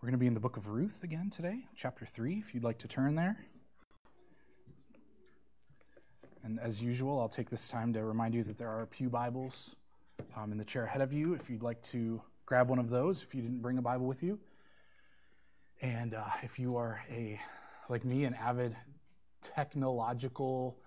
[0.00, 2.64] We're going to be in the book of Ruth again today, chapter 3, if you'd
[2.64, 3.36] like to turn there.
[6.42, 9.76] And as usual, I'll take this time to remind you that there are Pew Bibles
[10.34, 13.22] um, in the chair ahead of you if you'd like to grab one of those
[13.22, 14.40] if you didn't bring a Bible with you.
[15.82, 17.38] And uh, if you are a,
[17.90, 18.74] like me, an avid
[19.42, 20.78] technological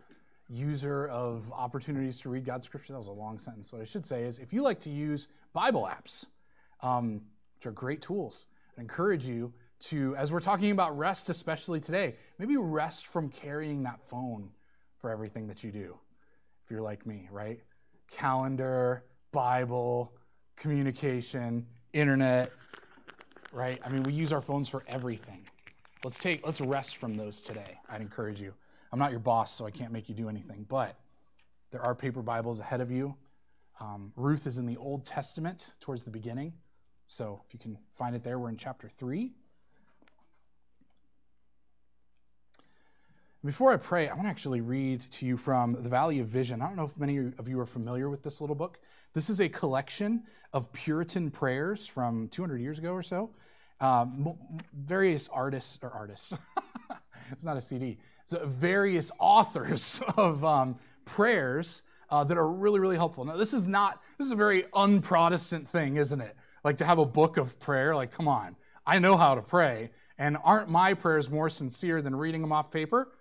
[0.50, 3.72] user of opportunities to read God's scripture, that was a long sentence.
[3.72, 6.26] What I should say is if you like to use Bible apps,
[6.82, 7.22] um,
[7.58, 12.16] which are great tools, I encourage you to, as we're talking about rest, especially today,
[12.40, 14.52] maybe rest from carrying that phone
[15.00, 15.98] for everything that you do.
[16.64, 17.60] If you're like me, right?
[18.10, 20.14] Calendar, Bible,
[20.56, 22.52] communication, internet,
[23.52, 23.80] right?
[23.86, 25.46] I mean, we use our phones for everything.
[26.04, 27.80] Let's take, let's rest from those today.
[27.90, 28.54] I'd encourage you.
[28.92, 30.96] I'm not your boss, so I can't make you do anything, but
[31.72, 33.16] there are paper Bibles ahead of you.
[33.80, 36.54] Um, Ruth is in the Old Testament towards the beginning.
[37.14, 39.30] So if you can find it there, we're in chapter 3.
[43.46, 46.60] Before I pray, I want to actually read to you from the Valley of Vision.
[46.60, 48.80] I don't know if many of you are familiar with this little book.
[49.14, 53.30] This is a collection of Puritan prayers from 200 years ago or so.
[53.80, 54.34] Um,
[54.74, 56.34] various artists, or artists,
[57.32, 62.96] it's not a CD, it's various authors of um, prayers uh, that are really, really
[62.96, 63.24] helpful.
[63.24, 66.36] Now, this is not, this is a very un-Protestant thing, isn't it?
[66.64, 67.96] Like to have a book of prayer.
[67.96, 69.92] Like, come on, I know how to pray.
[70.18, 73.12] And aren't my prayers more sincere than reading them off paper?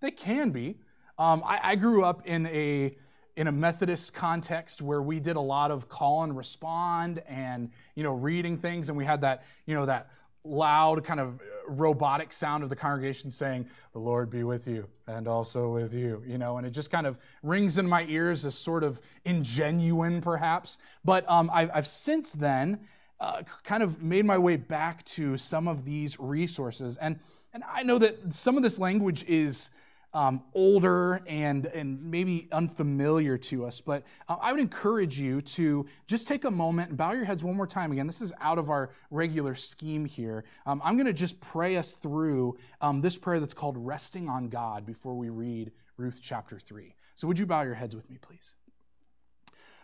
[0.00, 0.76] They can be.
[1.18, 2.96] Um, I, I grew up in a
[3.36, 8.02] in a Methodist context where we did a lot of call and respond and you
[8.02, 10.10] know reading things, and we had that you know that
[10.44, 11.40] loud kind of
[11.70, 16.22] robotic sound of the congregation saying the lord be with you and also with you
[16.26, 20.20] you know and it just kind of rings in my ears as sort of ingenuine
[20.22, 20.78] perhaps.
[21.04, 22.80] But um, I've, I've, since then
[23.18, 26.96] uh, kind of made my way back to some of these resources.
[26.96, 27.18] And
[27.52, 29.70] and i know that some of this language is
[30.12, 35.86] um, older and, and maybe unfamiliar to us, but uh, I would encourage you to
[36.06, 37.92] just take a moment and bow your heads one more time.
[37.92, 40.44] Again, this is out of our regular scheme here.
[40.66, 44.48] Um, I'm going to just pray us through um, this prayer that's called Resting on
[44.48, 46.94] God before we read Ruth chapter 3.
[47.14, 48.54] So, would you bow your heads with me, please?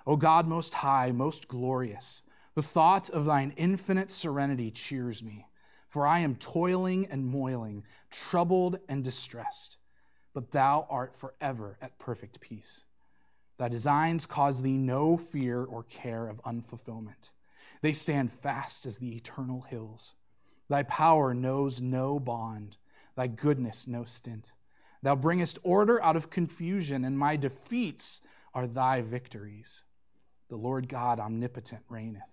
[0.06, 2.22] O God, most high, most glorious,
[2.54, 5.46] the thought of thine infinite serenity cheers me,
[5.86, 9.76] for I am toiling and moiling, troubled and distressed
[10.36, 12.84] but thou art forever at perfect peace.
[13.56, 17.30] Thy designs cause thee no fear or care of unfulfillment.
[17.80, 20.12] They stand fast as the eternal hills.
[20.68, 22.76] Thy power knows no bond,
[23.14, 24.52] thy goodness no stint.
[25.02, 28.20] Thou bringest order out of confusion, and my defeats
[28.52, 29.84] are thy victories.
[30.50, 32.24] The Lord God omnipotent reigneth.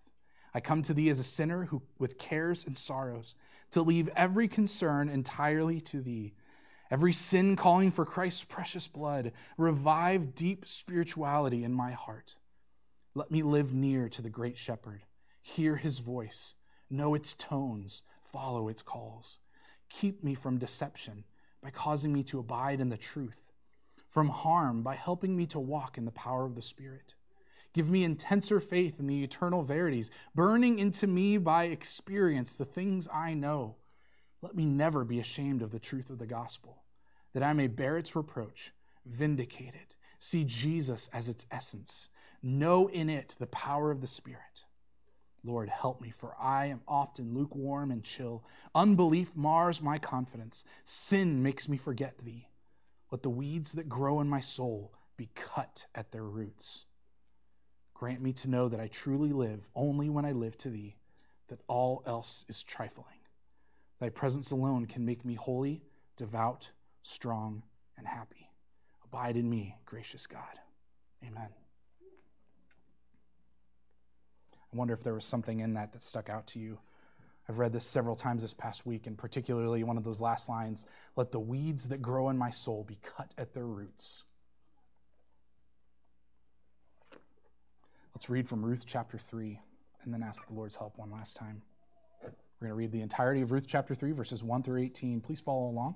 [0.53, 3.35] I come to thee as a sinner who, with cares and sorrows,
[3.71, 6.33] to leave every concern entirely to thee
[6.91, 12.35] Every sin calling for Christ's precious blood, revive deep spirituality in my heart.
[13.15, 15.03] Let me live near to the great shepherd,
[15.41, 16.55] hear his voice,
[16.89, 19.37] know its tones, follow its calls.
[19.89, 21.23] Keep me from deception
[21.61, 23.51] by causing me to abide in the truth,
[24.09, 27.15] from harm by helping me to walk in the power of the Spirit.
[27.73, 33.07] Give me intenser faith in the eternal verities, burning into me by experience the things
[33.11, 33.75] I know.
[34.43, 36.83] Let me never be ashamed of the truth of the gospel
[37.31, 38.73] that I may bear its reproach,
[39.05, 42.09] vindicate it, see Jesus as its essence,
[42.43, 44.65] know in it the power of the Spirit.
[45.45, 48.43] Lord, help me, for I am often lukewarm and chill.
[48.75, 50.65] Unbelief mars my confidence.
[50.83, 52.49] Sin makes me forget thee.
[53.11, 56.83] Let the weeds that grow in my soul be cut at their roots.
[57.93, 60.97] Grant me to know that I truly live only when I live to thee,
[61.47, 63.22] that all else is trifling.
[64.03, 65.81] Thy presence alone can make me holy,
[66.17, 66.71] devout,
[67.03, 67.63] strong,
[67.97, 68.49] and happy.
[69.05, 70.59] Abide in me, gracious God.
[71.25, 71.47] Amen.
[74.51, 76.79] I wonder if there was something in that that stuck out to you.
[77.47, 80.85] I've read this several times this past week, and particularly one of those last lines
[81.15, 84.25] let the weeds that grow in my soul be cut at their roots.
[88.13, 89.61] Let's read from Ruth chapter 3
[90.03, 91.61] and then ask the Lord's help one last time.
[92.63, 95.19] We're going to read the entirety of Ruth chapter 3, verses 1 through 18.
[95.19, 95.95] Please follow along.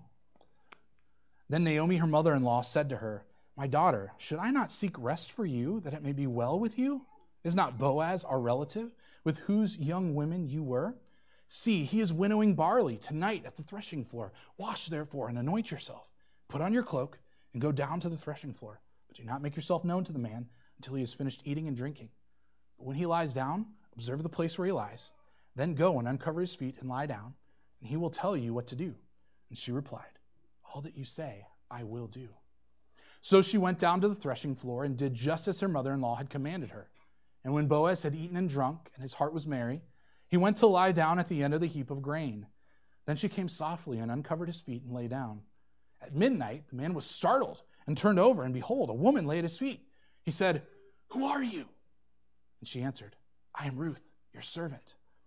[1.48, 3.24] Then Naomi, her mother in law, said to her,
[3.56, 6.78] My daughter, should I not seek rest for you, that it may be well with
[6.78, 7.06] you?
[7.42, 8.92] Is not Boaz our relative,
[9.24, 10.96] with whose young women you were?
[11.48, 14.34] See, he is winnowing barley tonight at the threshing floor.
[14.58, 16.12] Wash, therefore, and anoint yourself.
[16.50, 17.18] Put on your cloak
[17.54, 18.82] and go down to the threshing floor.
[19.08, 21.78] But do not make yourself known to the man until he has finished eating and
[21.78, 22.10] drinking.
[22.78, 25.14] But when he lies down, observe the place where he lies.
[25.58, 27.34] Then go and uncover his feet and lie down,
[27.82, 28.94] and he will tell you what to do.
[29.50, 30.20] And she replied,
[30.64, 32.30] All that you say, I will do.
[33.22, 36.00] So she went down to the threshing floor and did just as her mother in
[36.00, 36.90] law had commanded her.
[37.44, 39.82] And when Boaz had eaten and drunk, and his heart was merry,
[40.28, 42.46] he went to lie down at the end of the heap of grain.
[43.08, 45.42] Then she came softly and uncovered his feet and lay down.
[46.04, 49.44] At midnight, the man was startled and turned over, and behold, a woman lay at
[49.44, 49.82] his feet.
[50.22, 50.62] He said,
[51.10, 51.66] Who are you?
[52.60, 53.16] And she answered,
[53.56, 54.94] I am Ruth, your servant.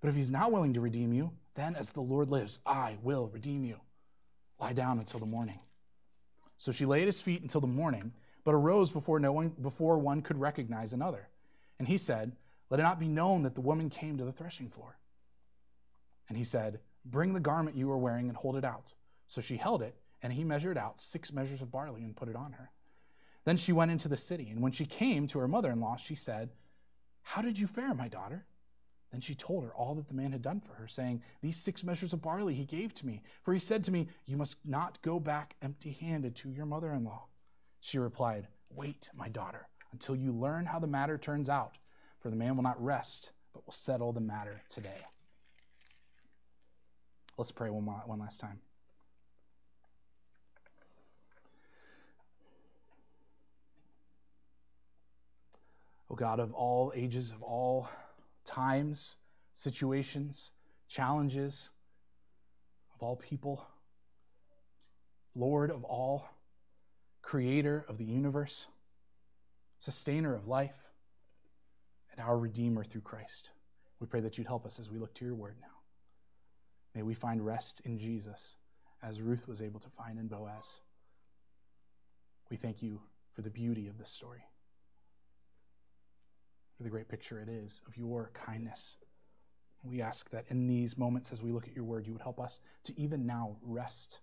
[0.00, 3.28] But if he's not willing to redeem you, then as the Lord lives, I will
[3.32, 3.80] redeem you.
[4.60, 5.60] Lie down until the morning.
[6.56, 8.12] So she lay at his feet until the morning,
[8.44, 11.28] but arose before no one before one could recognize another.
[11.78, 12.32] And he said,
[12.70, 14.98] Let it not be known that the woman came to the threshing floor.
[16.28, 18.94] And he said, Bring the garment you are wearing and hold it out.
[19.26, 22.36] So she held it, and he measured out six measures of barley and put it
[22.36, 22.70] on her.
[23.44, 25.96] Then she went into the city, and when she came to her mother in law,
[25.96, 26.50] she said,
[27.22, 28.46] How did you fare, my daughter?
[29.16, 31.82] Then she told her all that the man had done for her, saying, These six
[31.82, 33.22] measures of barley he gave to me.
[33.42, 36.92] For he said to me, You must not go back empty handed to your mother
[36.92, 37.28] in law.
[37.80, 41.78] She replied, Wait, my daughter, until you learn how the matter turns out,
[42.20, 45.00] for the man will not rest, but will settle the matter today.
[47.38, 48.60] Let's pray one, more, one last time.
[56.10, 57.88] O God of all ages, of all
[58.46, 59.16] times,
[59.52, 60.52] situations,
[60.88, 61.70] challenges,
[62.94, 63.66] of all people,
[65.34, 66.28] Lord of all,
[67.20, 68.68] creator of the universe,
[69.78, 70.90] sustainer of life,
[72.10, 73.50] and our Redeemer through Christ.
[74.00, 75.66] We pray that you'd help us as we look to your word now.
[76.94, 78.56] May we find rest in Jesus
[79.02, 80.80] as Ruth was able to find in Boaz.
[82.50, 83.00] We thank you
[83.34, 84.44] for the beauty of this story,
[86.80, 88.96] the great picture it is of your kindness.
[89.82, 92.40] We ask that in these moments, as we look at your word, you would help
[92.40, 94.20] us to even now rest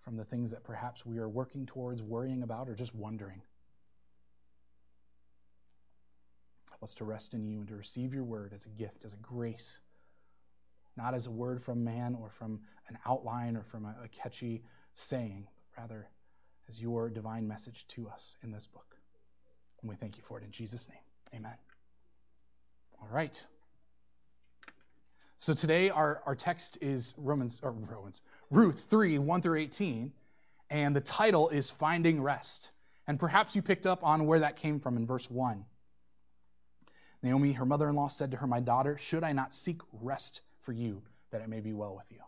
[0.00, 3.42] from the things that perhaps we are working towards, worrying about, or just wondering.
[6.70, 9.14] Help us to rest in you and to receive your word as a gift, as
[9.14, 9.80] a grace
[10.96, 14.62] not as a word from man or from an outline or from a, a catchy
[14.92, 16.08] saying, but rather
[16.68, 18.96] as your divine message to us in this book.
[19.80, 20.98] And we thank you for it in Jesus' name.
[21.34, 21.63] Amen.
[23.04, 23.46] All right.
[25.36, 30.12] So today our, our text is Romans or Romans, Ruth 3, 1 through 18,
[30.70, 32.70] and the title is Finding Rest.
[33.06, 35.66] And perhaps you picked up on where that came from in verse 1.
[37.22, 40.40] Naomi, her mother in law, said to her, My daughter, should I not seek rest
[40.60, 42.20] for you, that it may be well with you.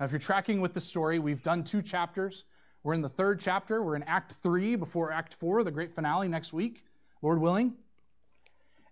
[0.00, 2.44] Now, if you're tracking with the story, we've done two chapters.
[2.82, 3.80] We're in the third chapter.
[3.80, 6.82] We're in Act 3 before Act 4, the great finale next week,
[7.22, 7.76] Lord willing.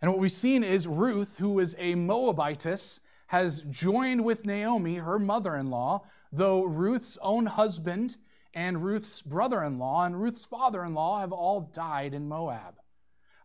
[0.00, 5.18] And what we've seen is Ruth, who is a Moabitess, has joined with Naomi, her
[5.18, 8.16] mother in law, though Ruth's own husband
[8.54, 12.80] and Ruth's brother in law and Ruth's father in law have all died in Moab.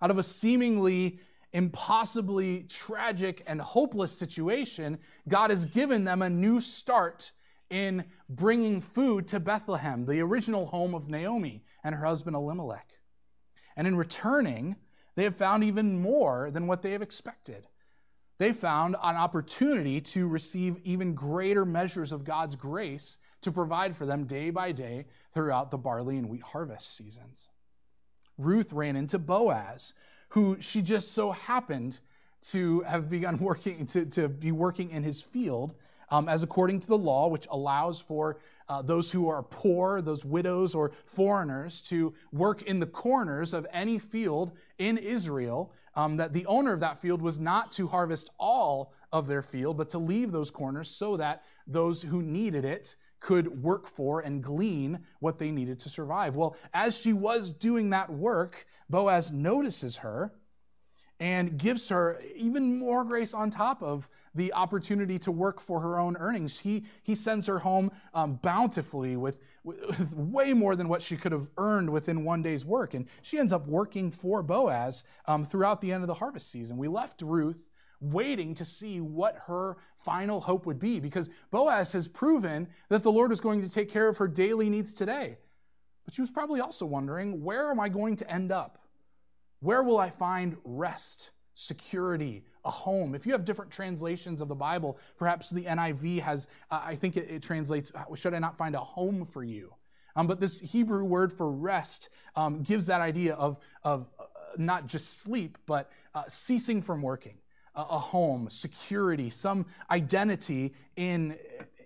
[0.02, 1.20] Out of a seemingly
[1.54, 4.98] impossibly tragic and hopeless situation,
[5.28, 7.32] God has given them a new start
[7.70, 13.00] in bringing food to Bethlehem, the original home of Naomi and her husband Elimelech.
[13.76, 14.78] And in returning,
[15.16, 17.68] they have found even more than what they have expected.
[18.38, 24.06] They found an opportunity to receive even greater measures of God's grace to provide for
[24.06, 27.48] them day by day throughout the barley and wheat harvest seasons.
[28.38, 29.94] Ruth ran into Boaz,
[30.30, 32.00] who she just so happened
[32.50, 35.76] to have begun working, to, to be working in his field,
[36.10, 40.26] um, as according to the law, which allows for uh, those who are poor, those
[40.26, 45.74] widows or foreigners, to work in the corners of any field in Israel.
[45.98, 49.78] Um, that the owner of that field was not to harvest all of their field,
[49.78, 54.44] but to leave those corners so that those who needed it could work for and
[54.44, 56.36] glean what they needed to survive.
[56.36, 60.34] Well, as she was doing that work, Boaz notices her
[61.20, 65.98] and gives her even more grace on top of the opportunity to work for her
[65.98, 66.60] own earnings.
[66.60, 71.32] He, he sends her home um, bountifully with, with, way more than what she could
[71.32, 72.94] have earned within one day's work.
[72.94, 76.78] And she ends up working for Boaz um, throughout the end of the harvest season.
[76.78, 77.66] We left Ruth
[78.02, 83.12] waiting to see what her final hope would be because Boaz has proven that the
[83.12, 85.38] Lord is going to take care of her daily needs today.
[86.04, 88.85] But she was probably also wondering, where am I going to end up?
[89.66, 93.16] Where will I find rest, security, a home?
[93.16, 97.18] If you have different translations of the Bible, perhaps the NIV has, uh, I think
[97.18, 99.74] it, it, translates, should I not find a home for you?
[100.16, 104.86] Um, but this Hebrew word for rest um, gives that idea of, of uh, not
[104.86, 107.40] just sleep, but uh, ceasing from working,
[107.74, 111.40] a home, security, some identity in,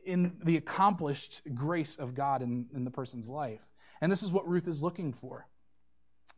[0.04, 3.72] in the accomplished grace of God in, in the person's life.
[4.02, 5.48] And this is what Ruth is looking for.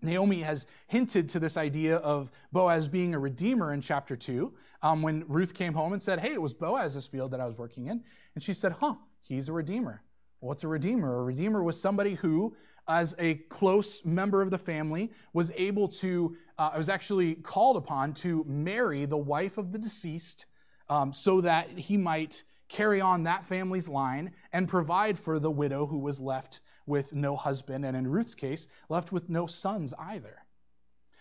[0.02, 5.02] Naomi has hinted to this idea of Boaz being a redeemer in chapter 2 um,
[5.02, 7.88] when Ruth came home and said, Hey, it was Boaz's field that I was working
[7.88, 8.04] in.
[8.36, 10.04] And she said, Huh, he's a redeemer.
[10.40, 11.20] What's a redeemer?
[11.20, 12.56] A redeemer was somebody who,
[12.88, 18.14] as a close member of the family, was able to, uh, was actually called upon
[18.16, 20.48] to marry the wife of the deceased
[20.90, 25.86] um, so that he might carry on that family's line and provide for the widow
[25.86, 30.44] who was left with no husband, and in Ruth's case, left with no sons either.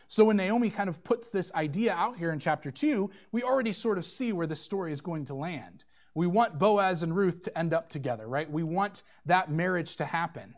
[0.09, 3.73] So when Naomi kind of puts this idea out here in chapter 2, we already
[3.73, 5.85] sort of see where the story is going to land.
[6.15, 8.51] We want Boaz and Ruth to end up together, right?
[8.51, 10.57] We want that marriage to happen.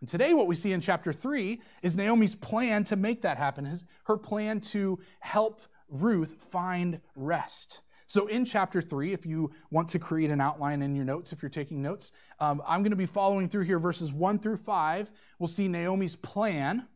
[0.00, 3.74] And today, what we see in chapter 3 is Naomi's plan to make that happen,
[4.04, 7.80] her plan to help Ruth find rest.
[8.10, 11.42] So, in chapter three, if you want to create an outline in your notes, if
[11.42, 15.12] you're taking notes, um, I'm going to be following through here verses one through five.
[15.38, 16.88] We'll see Naomi's plan.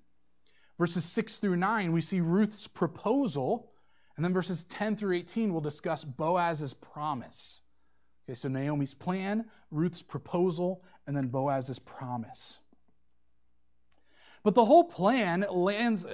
[0.76, 3.70] Verses six through nine, we see Ruth's proposal.
[4.16, 7.60] And then verses 10 through 18, we'll discuss Boaz's promise.
[8.28, 12.58] Okay, so Naomi's plan, Ruth's proposal, and then Boaz's promise.
[14.42, 16.06] But the whole plan lands,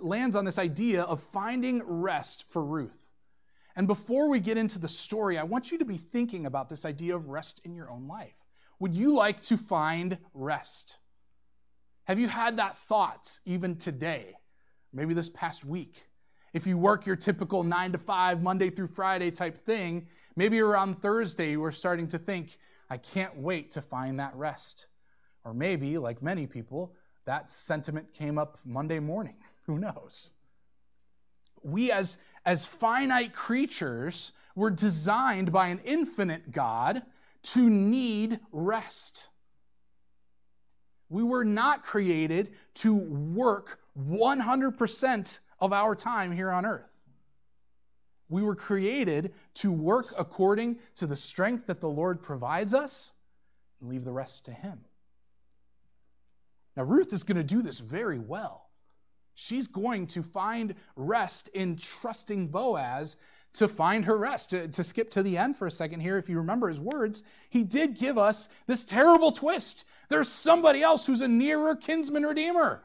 [0.00, 3.09] lands on this idea of finding rest for Ruth.
[3.76, 6.84] And before we get into the story, I want you to be thinking about this
[6.84, 8.34] idea of rest in your own life.
[8.78, 10.98] Would you like to find rest?
[12.04, 14.36] Have you had that thought even today?
[14.92, 16.06] Maybe this past week?
[16.52, 21.00] If you work your typical nine to five, Monday through Friday type thing, maybe around
[21.00, 22.58] Thursday you were starting to think,
[22.88, 24.88] I can't wait to find that rest.
[25.44, 29.36] Or maybe, like many people, that sentiment came up Monday morning.
[29.66, 30.32] Who knows?
[31.62, 37.02] We, as, as finite creatures, were designed by an infinite God
[37.42, 39.28] to need rest.
[41.08, 46.90] We were not created to work 100% of our time here on earth.
[48.28, 53.12] We were created to work according to the strength that the Lord provides us
[53.80, 54.84] and leave the rest to Him.
[56.76, 58.69] Now, Ruth is going to do this very well.
[59.40, 63.16] She's going to find rest in trusting Boaz
[63.54, 64.50] to find her rest.
[64.50, 67.22] To, to, skip to the end for a second here, if you remember his words,
[67.48, 69.86] he did give us this terrible twist.
[70.10, 72.82] There's somebody else who's a nearer kinsman redeemer.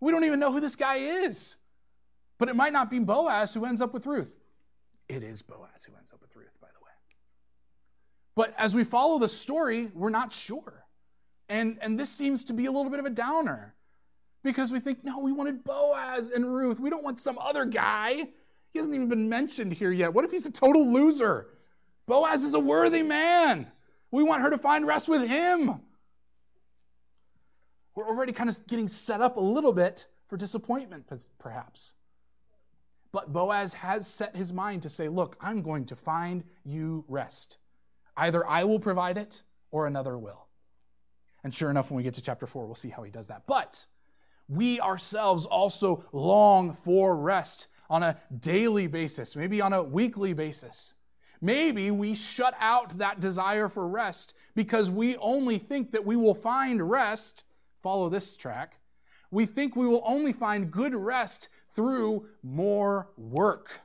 [0.00, 1.56] We don't even know who this guy is.
[2.38, 4.34] But it might not be Boaz who ends up with Ruth.
[5.10, 6.92] It is Boaz who ends up with Ruth, by the way.
[8.34, 10.86] But as we follow the story, we're not sure.
[11.50, 13.74] And, and this seems to be a little bit of a downer
[14.42, 16.80] because we think, no, we wanted Boaz and Ruth.
[16.80, 18.28] We don't want some other guy.
[18.70, 20.14] He hasn't even been mentioned here yet.
[20.14, 21.48] What if he's a total loser?
[22.06, 23.68] Boaz is a worthy man.
[24.10, 25.80] We want her to find rest with him.
[27.94, 31.94] We're already kind of getting set up a little bit for disappointment, perhaps.
[33.12, 37.58] But Boaz has set his mind to say, Look, I'm going to find you rest.
[38.16, 40.46] Either I will provide it or another will.
[41.44, 43.42] And sure enough, when we get to chapter four, we'll see how he does that.
[43.46, 43.86] But
[44.52, 50.94] we ourselves also long for rest on a daily basis, maybe on a weekly basis.
[51.40, 56.34] Maybe we shut out that desire for rest because we only think that we will
[56.34, 57.44] find rest.
[57.82, 58.78] Follow this track.
[59.30, 63.80] We think we will only find good rest through more work.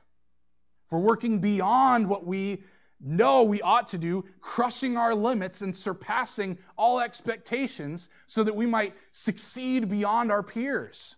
[0.88, 2.62] For working beyond what we
[3.00, 8.66] know we ought to do, crushing our limits and surpassing all expectations so that we
[8.66, 11.16] might succeed beyond our peers.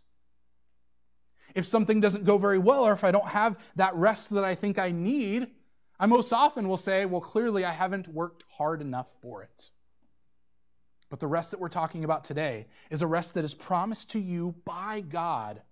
[1.54, 4.54] If something doesn't go very well, or if I don't have that rest that I
[4.54, 5.48] think I need,
[5.98, 9.70] I most often will say, well, clearly I haven't worked hard enough for it.
[11.08, 14.20] But the rest that we're talking about today is a rest that is promised to
[14.20, 15.62] you by God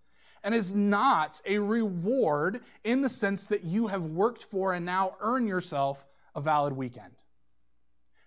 [0.42, 5.16] and is not a reward in the sense that you have worked for and now
[5.20, 7.12] earn yourself a valid weekend.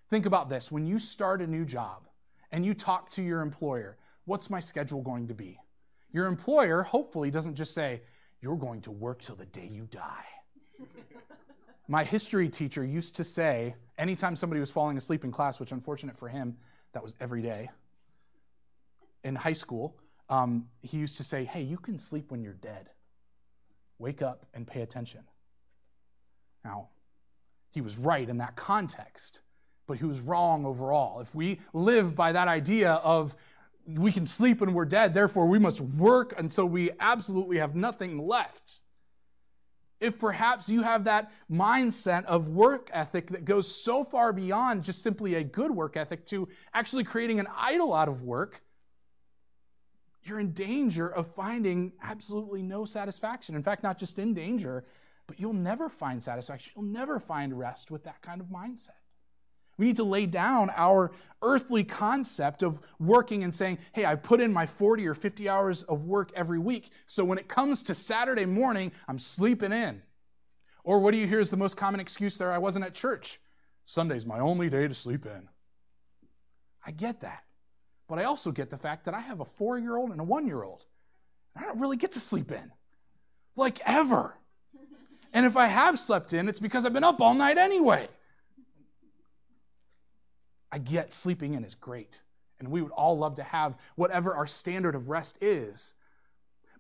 [0.09, 2.07] Think about this when you start a new job
[2.51, 5.57] and you talk to your employer, what's my schedule going to be?
[6.11, 8.01] Your employer hopefully doesn't just say,
[8.41, 10.25] You're going to work till the day you die.
[11.87, 16.17] My history teacher used to say, anytime somebody was falling asleep in class, which unfortunate
[16.17, 16.57] for him,
[16.93, 17.69] that was every day
[19.23, 19.97] in high school,
[20.31, 22.89] um, he used to say, Hey, you can sleep when you're dead.
[23.99, 25.21] Wake up and pay attention.
[26.65, 26.89] Now,
[27.69, 29.41] he was right in that context,
[29.87, 31.19] but he was wrong overall.
[31.19, 33.35] If we live by that idea of
[33.87, 38.17] we can sleep when we're dead, therefore we must work until we absolutely have nothing
[38.17, 38.81] left.
[39.99, 45.03] If perhaps you have that mindset of work ethic that goes so far beyond just
[45.03, 48.61] simply a good work ethic to actually creating an idol out of work,
[50.23, 53.55] you're in danger of finding absolutely no satisfaction.
[53.55, 54.85] In fact, not just in danger,
[55.27, 56.73] but you'll never find satisfaction.
[56.75, 58.89] You'll never find rest with that kind of mindset.
[59.77, 61.11] We need to lay down our
[61.41, 65.83] earthly concept of working and saying, hey, I put in my 40 or 50 hours
[65.83, 66.91] of work every week.
[67.07, 70.03] So when it comes to Saturday morning, I'm sleeping in.
[70.83, 72.51] Or what do you hear is the most common excuse there?
[72.51, 73.39] I wasn't at church.
[73.85, 75.49] Sunday's my only day to sleep in.
[76.85, 77.43] I get that.
[78.11, 80.23] But I also get the fact that I have a four year old and a
[80.25, 80.83] one year old.
[81.55, 82.73] I don't really get to sleep in,
[83.55, 84.35] like ever.
[85.31, 88.09] And if I have slept in, it's because I've been up all night anyway.
[90.73, 92.21] I get sleeping in is great.
[92.59, 95.93] And we would all love to have whatever our standard of rest is.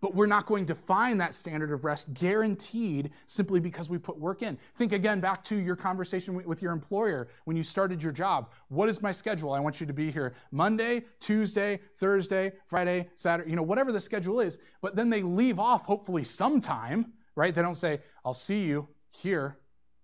[0.01, 4.17] But we're not going to find that standard of rest guaranteed simply because we put
[4.17, 4.57] work in.
[4.75, 8.51] Think again back to your conversation with your employer when you started your job.
[8.69, 9.53] What is my schedule?
[9.53, 14.01] I want you to be here Monday, Tuesday, Thursday, Friday, Saturday, you know, whatever the
[14.01, 14.57] schedule is.
[14.81, 17.53] But then they leave off hopefully sometime, right?
[17.53, 19.59] They don't say, I'll see you here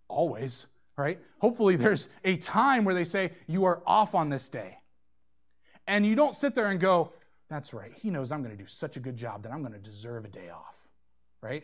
[0.08, 1.20] always, right?
[1.40, 4.78] Hopefully there's a time where they say, you are off on this day.
[5.88, 7.14] And you don't sit there and go,
[7.50, 7.92] that's right.
[7.96, 10.26] He knows I'm going to do such a good job that I'm going to deserve
[10.26, 10.88] a day off,
[11.42, 11.64] right?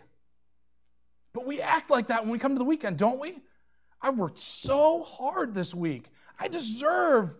[1.33, 3.39] But we act like that when we come to the weekend, don't we?
[4.01, 6.09] I've worked so hard this week.
[6.39, 7.35] I deserve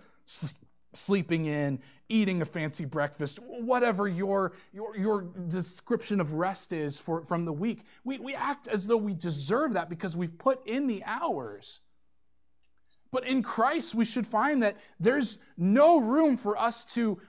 [0.94, 1.79] sleeping in,
[2.10, 7.53] eating a fancy breakfast, whatever your, your, your description of rest is for, from the
[7.53, 7.86] week.
[8.03, 11.79] We, we act as though we deserve that because we've put in the hours.
[13.14, 17.20] But in Christ, we should find that there's no room for us to,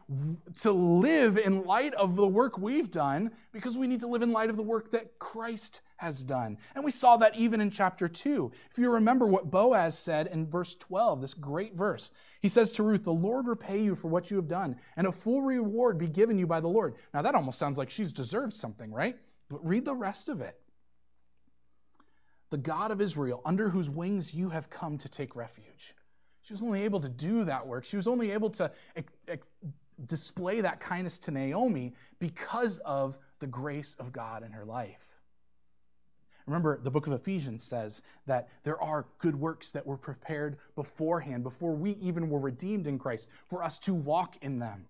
[0.62, 4.32] to live in light of the work we've done because we need to live in
[4.32, 6.56] light of the work that Christ has done.
[6.74, 8.50] And we saw that even in chapter 2.
[8.70, 12.82] If you remember what Boaz said in verse 12, this great verse, he says to
[12.82, 16.08] Ruth, The Lord repay you for what you have done, and a full reward be
[16.08, 16.94] given you by the Lord.
[17.12, 19.16] Now that almost sounds like she's deserved something, right?
[19.50, 20.58] But read the rest of it
[22.54, 25.92] the God of Israel, under whose wings you have come to take refuge.
[26.42, 27.84] She was only able to do that work.
[27.84, 28.70] She was only able to
[30.06, 35.18] display that kindness to Naomi because of the grace of God in her life.
[36.46, 41.42] Remember, the book of Ephesians says that there are good works that were prepared beforehand,
[41.42, 44.86] before we even were redeemed in Christ, for us to walk in them.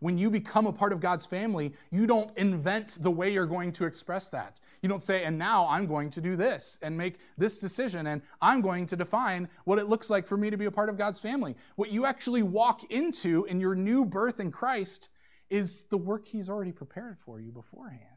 [0.00, 3.72] When you become a part of God's family, you don't invent the way you're going
[3.72, 4.58] to express that.
[4.82, 8.22] You don't say, and now I'm going to do this and make this decision, and
[8.40, 10.96] I'm going to define what it looks like for me to be a part of
[10.96, 11.54] God's family.
[11.76, 15.10] What you actually walk into in your new birth in Christ
[15.50, 18.09] is the work He's already prepared for you beforehand.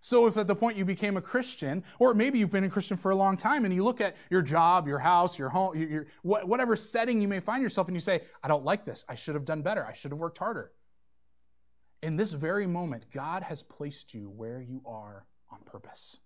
[0.00, 2.96] So, if at the point you became a Christian, or maybe you've been a Christian
[2.96, 5.88] for a long time, and you look at your job, your house, your home, your,
[5.88, 9.04] your, whatever setting you may find yourself, and you say, I don't like this.
[9.08, 9.84] I should have done better.
[9.84, 10.72] I should have worked harder.
[12.02, 16.18] In this very moment, God has placed you where you are on purpose.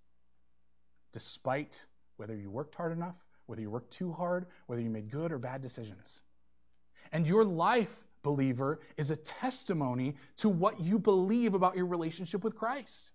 [1.12, 5.32] Despite whether you worked hard enough, whether you worked too hard, whether you made good
[5.32, 6.22] or bad decisions.
[7.12, 12.54] And your life, believer, is a testimony to what you believe about your relationship with
[12.54, 13.12] Christ.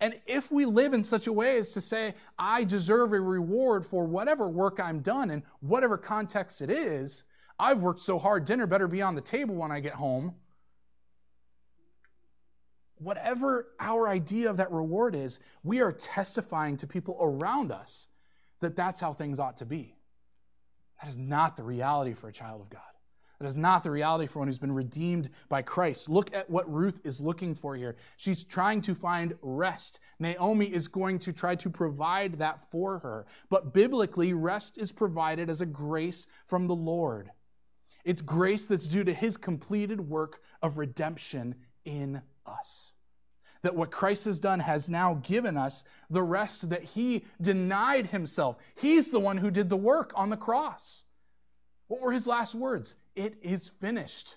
[0.00, 3.86] And if we live in such a way as to say, I deserve a reward
[3.86, 7.24] for whatever work I'm done in whatever context it is,
[7.58, 10.34] I've worked so hard, dinner better be on the table when I get home.
[12.96, 18.08] Whatever our idea of that reward is, we are testifying to people around us
[18.60, 19.96] that that's how things ought to be.
[21.00, 22.91] That is not the reality for a child of God.
[23.42, 26.08] That is not the reality for one who's been redeemed by Christ.
[26.08, 27.96] Look at what Ruth is looking for here.
[28.16, 29.98] She's trying to find rest.
[30.20, 33.26] Naomi is going to try to provide that for her.
[33.50, 37.32] But biblically, rest is provided as a grace from the Lord.
[38.04, 42.92] It's grace that's due to his completed work of redemption in us.
[43.62, 48.56] That what Christ has done has now given us the rest that he denied himself.
[48.76, 51.06] He's the one who did the work on the cross.
[51.88, 52.94] What were his last words?
[53.14, 54.36] It is finished.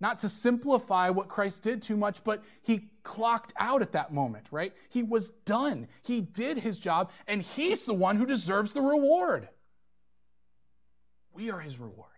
[0.00, 4.46] not to simplify what Christ did too much, but he clocked out at that moment,
[4.50, 4.74] right?
[4.90, 5.88] He was done.
[6.02, 9.48] He did his job, and he's the one who deserves the reward.
[11.32, 12.10] We are his reward.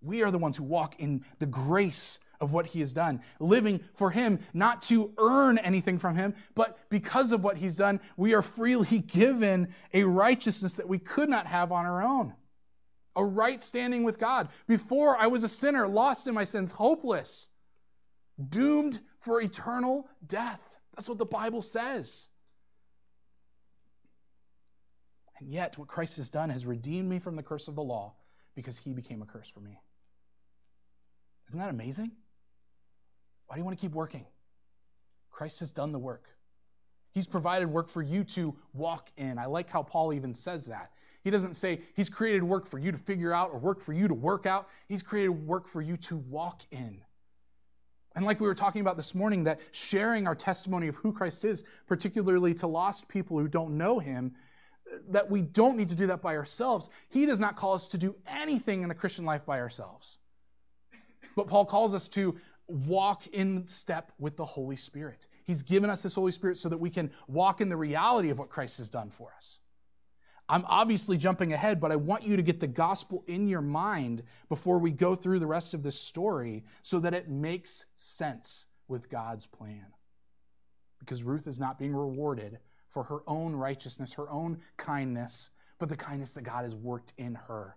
[0.00, 3.80] We are the ones who walk in the grace of what he has done, living
[3.92, 8.32] for him, not to earn anything from him, but because of what he's done, we
[8.32, 12.32] are freely given a righteousness that we could not have on our own.
[13.20, 14.48] A right standing with God.
[14.66, 17.50] Before I was a sinner, lost in my sins, hopeless,
[18.48, 20.58] doomed for eternal death.
[20.96, 22.30] That's what the Bible says.
[25.38, 28.14] And yet, what Christ has done has redeemed me from the curse of the law
[28.54, 29.82] because he became a curse for me.
[31.48, 32.12] Isn't that amazing?
[33.48, 34.24] Why do you want to keep working?
[35.30, 36.24] Christ has done the work.
[37.12, 39.38] He's provided work for you to walk in.
[39.38, 40.90] I like how Paul even says that.
[41.22, 44.08] He doesn't say he's created work for you to figure out or work for you
[44.08, 44.68] to work out.
[44.88, 47.02] He's created work for you to walk in.
[48.16, 51.44] And like we were talking about this morning, that sharing our testimony of who Christ
[51.44, 54.34] is, particularly to lost people who don't know him,
[55.08, 56.90] that we don't need to do that by ourselves.
[57.08, 60.18] He does not call us to do anything in the Christian life by ourselves.
[61.36, 65.28] But Paul calls us to walk in step with the Holy Spirit.
[65.44, 68.38] He's given us this Holy Spirit so that we can walk in the reality of
[68.38, 69.60] what Christ has done for us.
[70.50, 74.24] I'm obviously jumping ahead, but I want you to get the gospel in your mind
[74.48, 79.08] before we go through the rest of this story so that it makes sense with
[79.08, 79.86] God's plan.
[80.98, 82.58] Because Ruth is not being rewarded
[82.88, 87.36] for her own righteousness, her own kindness, but the kindness that God has worked in
[87.46, 87.76] her.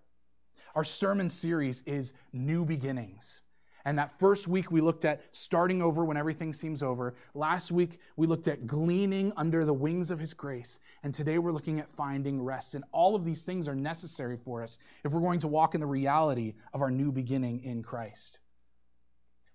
[0.74, 3.44] Our sermon series is New Beginnings.
[3.86, 7.16] And that first week we looked at starting over when everything seems over.
[7.34, 10.80] Last week we looked at gleaning under the wings of his grace.
[11.04, 12.76] And today we're looking at finding rest.
[12.76, 15.82] And all of these things are necessary for us if we're going to walk in
[15.82, 18.40] the reality of our new beginning in Christ.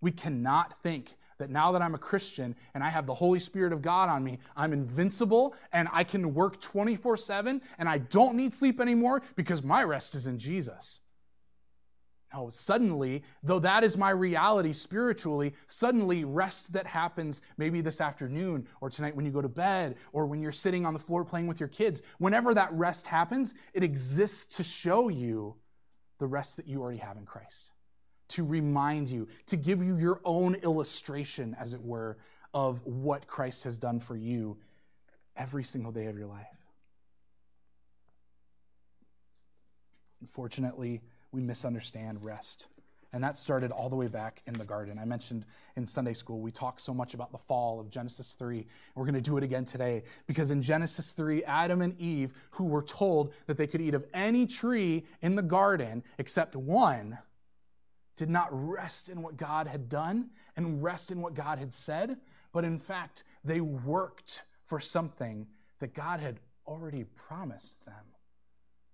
[0.00, 3.72] We cannot think that now that I'm a Christian and I have the Holy Spirit
[3.72, 8.36] of God on me, I'm invincible and I can work 24 7 and I don't
[8.36, 11.00] need sleep anymore because my rest is in Jesus.
[12.32, 18.66] No, suddenly, though that is my reality spiritually, suddenly rest that happens maybe this afternoon
[18.82, 21.46] or tonight when you go to bed or when you're sitting on the floor playing
[21.46, 25.56] with your kids, whenever that rest happens, it exists to show you
[26.18, 27.72] the rest that you already have in Christ,
[28.28, 32.18] to remind you, to give you your own illustration, as it were,
[32.52, 34.58] of what Christ has done for you
[35.34, 36.46] every single day of your life.
[40.20, 41.00] Unfortunately,
[41.32, 42.68] we misunderstand rest.
[43.12, 44.98] And that started all the way back in the garden.
[44.98, 48.66] I mentioned in Sunday school, we talk so much about the fall of Genesis 3.
[48.94, 52.64] We're going to do it again today because in Genesis 3, Adam and Eve, who
[52.64, 57.16] were told that they could eat of any tree in the garden except one,
[58.16, 62.18] did not rest in what God had done and rest in what God had said,
[62.52, 65.46] but in fact, they worked for something
[65.78, 67.94] that God had already promised them.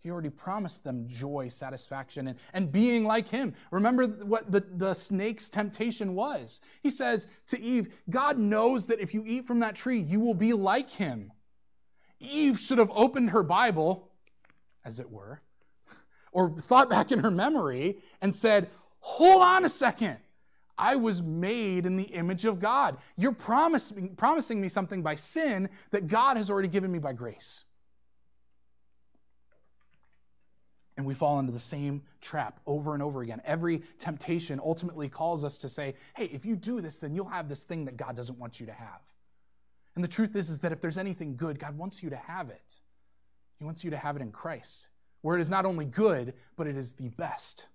[0.05, 3.55] He already promised them joy, satisfaction, and, and being like him.
[3.71, 6.61] Remember what the, the snake's temptation was.
[6.83, 10.35] He says to Eve, God knows that if you eat from that tree, you will
[10.35, 11.33] be like him.
[12.21, 14.11] Eve should have opened her Bible,
[14.85, 15.41] as it were,
[16.33, 18.69] or thought back in her memory and said,
[19.01, 20.19] Hold on a second.
[20.77, 22.99] I was made in the image of God.
[23.17, 27.65] You're promising, promising me something by sin that God has already given me by grace.
[30.97, 33.43] And we fall into the same trap over and over again.
[33.45, 37.49] Every temptation ultimately calls us to say, hey, if you do this, then you'll have
[37.49, 39.01] this thing that God doesn't want you to have.
[39.97, 42.49] And the truth is, is that if there's anything good, God wants you to have
[42.49, 42.81] it.
[43.59, 44.89] He wants you to have it in Christ,
[45.23, 47.69] where it is not only good, but it is the best.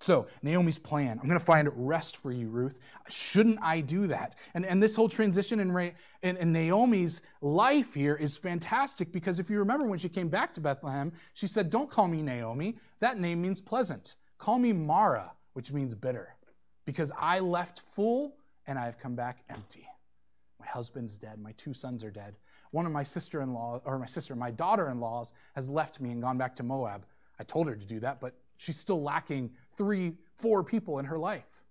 [0.00, 1.18] So, Naomi's plan.
[1.18, 2.78] I'm going to find rest for you, Ruth.
[3.08, 4.36] Shouldn't I do that?
[4.54, 9.50] And, and this whole transition in, in, in, Naomi's life here is fantastic because if
[9.50, 12.76] you remember when she came back to Bethlehem, she said, Don't call me Naomi.
[13.00, 14.14] That name means pleasant.
[14.38, 16.36] Call me Mara, which means bitter,
[16.84, 18.36] because I left full
[18.68, 19.88] and I have come back empty.
[20.60, 21.40] My husband's dead.
[21.40, 22.36] My two sons are dead.
[22.70, 26.00] One of my sister in law, or my sister, my daughter in laws, has left
[26.00, 27.04] me and gone back to Moab.
[27.40, 31.16] I told her to do that, but she's still lacking three, four people in her
[31.16, 31.64] life.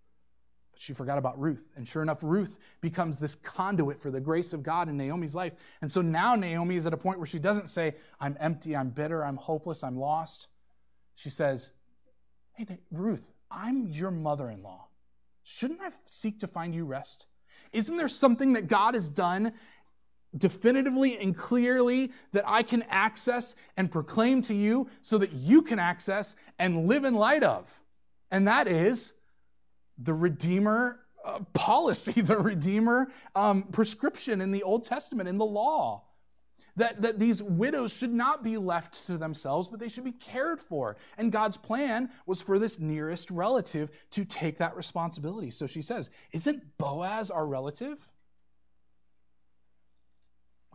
[0.71, 1.69] But she forgot about Ruth.
[1.75, 5.53] And sure enough, Ruth becomes this conduit for the grace of God in Naomi's life.
[5.81, 8.89] And so now Naomi is at a point where she doesn't say, I'm empty, I'm
[8.89, 10.47] bitter, I'm hopeless, I'm lost.
[11.13, 11.73] She says,
[12.53, 14.87] Hey, Ruth, I'm your mother in law.
[15.43, 17.27] Shouldn't I seek to find you rest?
[17.71, 19.53] Isn't there something that God has done
[20.37, 25.79] definitively and clearly that I can access and proclaim to you so that you can
[25.79, 27.67] access and live in light of.
[28.31, 29.13] And that is
[29.97, 36.03] the Redeemer uh, policy, the Redeemer um, prescription in the Old Testament, in the law.
[36.75, 40.59] That, that these widows should not be left to themselves, but they should be cared
[40.59, 40.95] for.
[41.17, 45.49] And God's plan was for this nearest relative to take that responsibility.
[45.49, 47.97] So she says, Isn't Boaz our relative?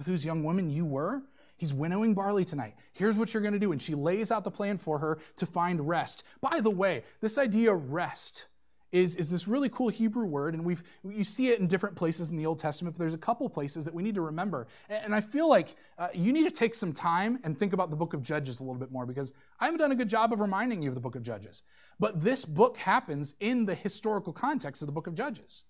[0.02, 1.22] With whose young woman you were?
[1.56, 2.74] He's winnowing barley tonight.
[2.92, 3.70] Here's what you're going to do.
[3.70, 6.24] And she lays out the plan for her to find rest.
[6.40, 8.46] By the way, this idea rest
[8.90, 12.30] is, is this really cool Hebrew word, and we've you see it in different places
[12.30, 14.66] in the Old Testament, but there's a couple places that we need to remember.
[14.88, 17.90] And, and I feel like uh, you need to take some time and think about
[17.90, 20.32] the book of Judges a little bit more because I haven't done a good job
[20.32, 21.62] of reminding you of the book of Judges.
[22.00, 25.62] But this book happens in the historical context of the book of Judges.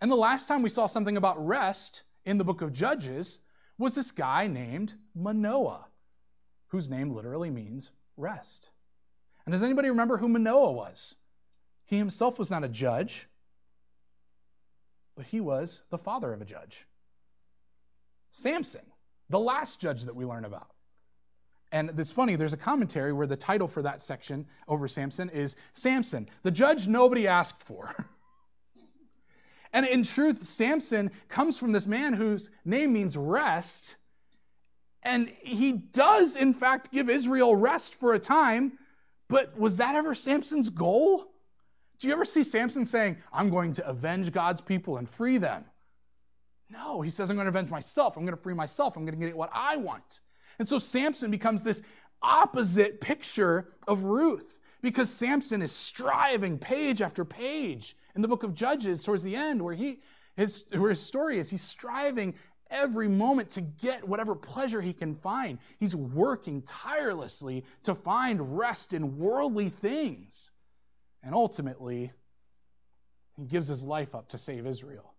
[0.00, 3.40] And the last time we saw something about rest in the book of Judges
[3.78, 5.86] was this guy named Manoah,
[6.68, 8.70] whose name literally means rest.
[9.44, 11.16] And does anybody remember who Manoah was?
[11.84, 13.26] He himself was not a judge,
[15.16, 16.86] but he was the father of a judge.
[18.30, 18.86] Samson,
[19.28, 20.68] the last judge that we learn about.
[21.70, 25.56] And it's funny, there's a commentary where the title for that section over Samson is
[25.72, 28.06] Samson, the judge nobody asked for.
[29.72, 33.96] and in truth, Samson comes from this man whose name means rest.
[35.02, 38.78] And he does, in fact, give Israel rest for a time.
[39.28, 41.32] But was that ever Samson's goal?
[41.98, 45.64] Do you ever see Samson saying, I'm going to avenge God's people and free them?
[46.68, 48.16] No, he says, I'm going to avenge myself.
[48.16, 48.96] I'm going to free myself.
[48.96, 50.20] I'm going to get what I want.
[50.58, 51.82] And so Samson becomes this
[52.20, 58.54] opposite picture of Ruth because Samson is striving page after page in the book of
[58.54, 60.00] Judges towards the end where he
[60.36, 62.34] his, where his story is he's striving
[62.70, 65.58] every moment to get whatever pleasure he can find.
[65.78, 70.50] He's working tirelessly to find rest in worldly things.
[71.22, 72.12] And ultimately,
[73.36, 75.12] he gives his life up to save Israel.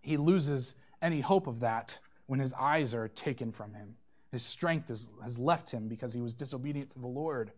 [0.00, 3.96] He loses any hope of that when his eyes are taken from him.
[4.30, 7.52] His strength is, has left him because he was disobedient to the Lord.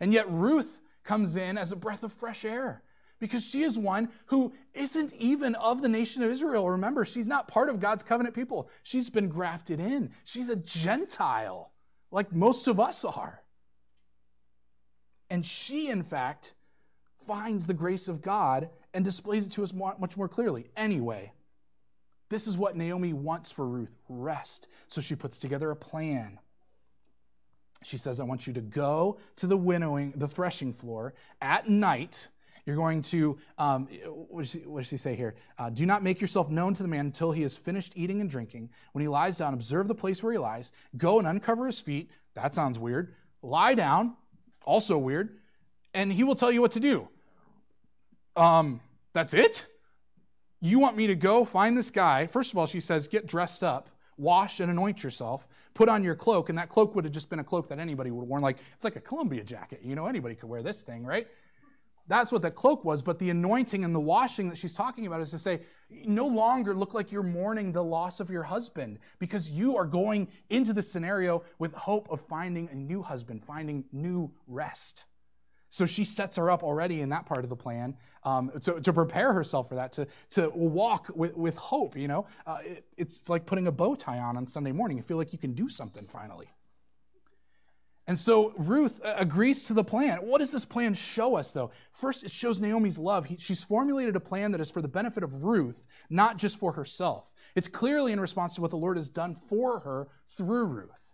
[0.00, 2.82] And yet, Ruth comes in as a breath of fresh air
[3.18, 6.68] because she is one who isn't even of the nation of Israel.
[6.68, 8.68] Remember, she's not part of God's covenant people.
[8.82, 10.10] She's been grafted in.
[10.24, 11.72] She's a Gentile,
[12.10, 13.42] like most of us are.
[15.30, 16.54] And she, in fact,
[17.26, 20.66] finds the grace of God and displays it to us much more clearly.
[20.76, 21.32] Anyway,
[22.28, 24.68] this is what Naomi wants for Ruth rest.
[24.86, 26.38] So she puts together a plan.
[27.82, 32.28] She says, I want you to go to the winnowing, the threshing floor at night.
[32.64, 33.86] You're going to, um,
[34.28, 35.36] what, does she, what, does she, say here?
[35.56, 38.28] Uh, Do not make yourself known to the man until he has finished eating and
[38.28, 38.70] drinking.
[38.92, 40.72] When he lies down, observe the place where he lies.
[40.96, 42.10] Go and uncover his feet.
[42.34, 43.14] That sounds weird.
[43.40, 44.16] Lie down,
[44.64, 45.38] also weird,
[45.94, 47.08] and he will tell you what to do.
[48.34, 48.80] Um,
[49.12, 49.66] that's it?
[50.60, 52.26] You want me to go find this guy?
[52.26, 56.14] First of all, she says, get dressed up, wash and anoint yourself, put on your
[56.14, 58.42] cloak, and that cloak would have just been a cloak that anybody would have worn.
[58.42, 59.80] Like, it's like a Columbia jacket.
[59.82, 61.26] You know, anybody could wear this thing, right?
[62.08, 65.20] That's what the cloak was, but the anointing and the washing that she's talking about
[65.20, 69.50] is to say, no longer look like you're mourning the loss of your husband because
[69.50, 74.30] you are going into the scenario with hope of finding a new husband, finding new
[74.46, 75.06] rest.
[75.68, 78.92] So she sets her up already in that part of the plan um, to, to
[78.92, 82.26] prepare herself for that, to, to walk with, with hope, you know.
[82.46, 84.96] Uh, it, it's like putting a bow tie on on Sunday morning.
[84.96, 86.48] You feel like you can do something finally.
[88.08, 90.18] And so Ruth uh, agrees to the plan.
[90.18, 91.72] What does this plan show us, though?
[91.90, 93.26] First, it shows Naomi's love.
[93.26, 96.72] He, she's formulated a plan that is for the benefit of Ruth, not just for
[96.72, 97.34] herself.
[97.56, 101.05] It's clearly in response to what the Lord has done for her through Ruth.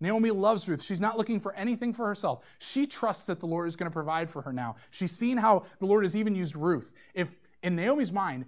[0.00, 0.82] Naomi loves Ruth.
[0.82, 2.44] She's not looking for anything for herself.
[2.58, 4.76] She trusts that the Lord is going to provide for her now.
[4.90, 6.92] She's seen how the Lord has even used Ruth.
[7.14, 8.46] If, in Naomi's mind,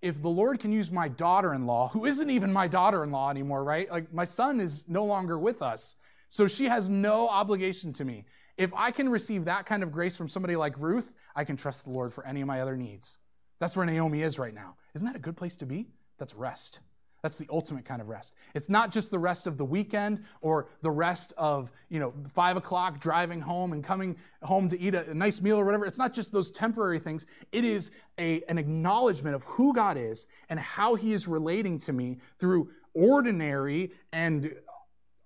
[0.00, 3.10] if the Lord can use my daughter in law, who isn't even my daughter in
[3.10, 3.90] law anymore, right?
[3.90, 5.96] Like my son is no longer with us.
[6.28, 8.24] So she has no obligation to me.
[8.56, 11.84] If I can receive that kind of grace from somebody like Ruth, I can trust
[11.84, 13.18] the Lord for any of my other needs.
[13.58, 14.76] That's where Naomi is right now.
[14.94, 15.88] Isn't that a good place to be?
[16.18, 16.80] That's rest.
[17.22, 18.34] That's the ultimate kind of rest.
[18.54, 22.56] It's not just the rest of the weekend or the rest of, you know, five
[22.56, 25.84] o'clock driving home and coming home to eat a, a nice meal or whatever.
[25.84, 27.26] It's not just those temporary things.
[27.50, 31.92] It is a, an acknowledgement of who God is and how he is relating to
[31.92, 34.54] me through ordinary and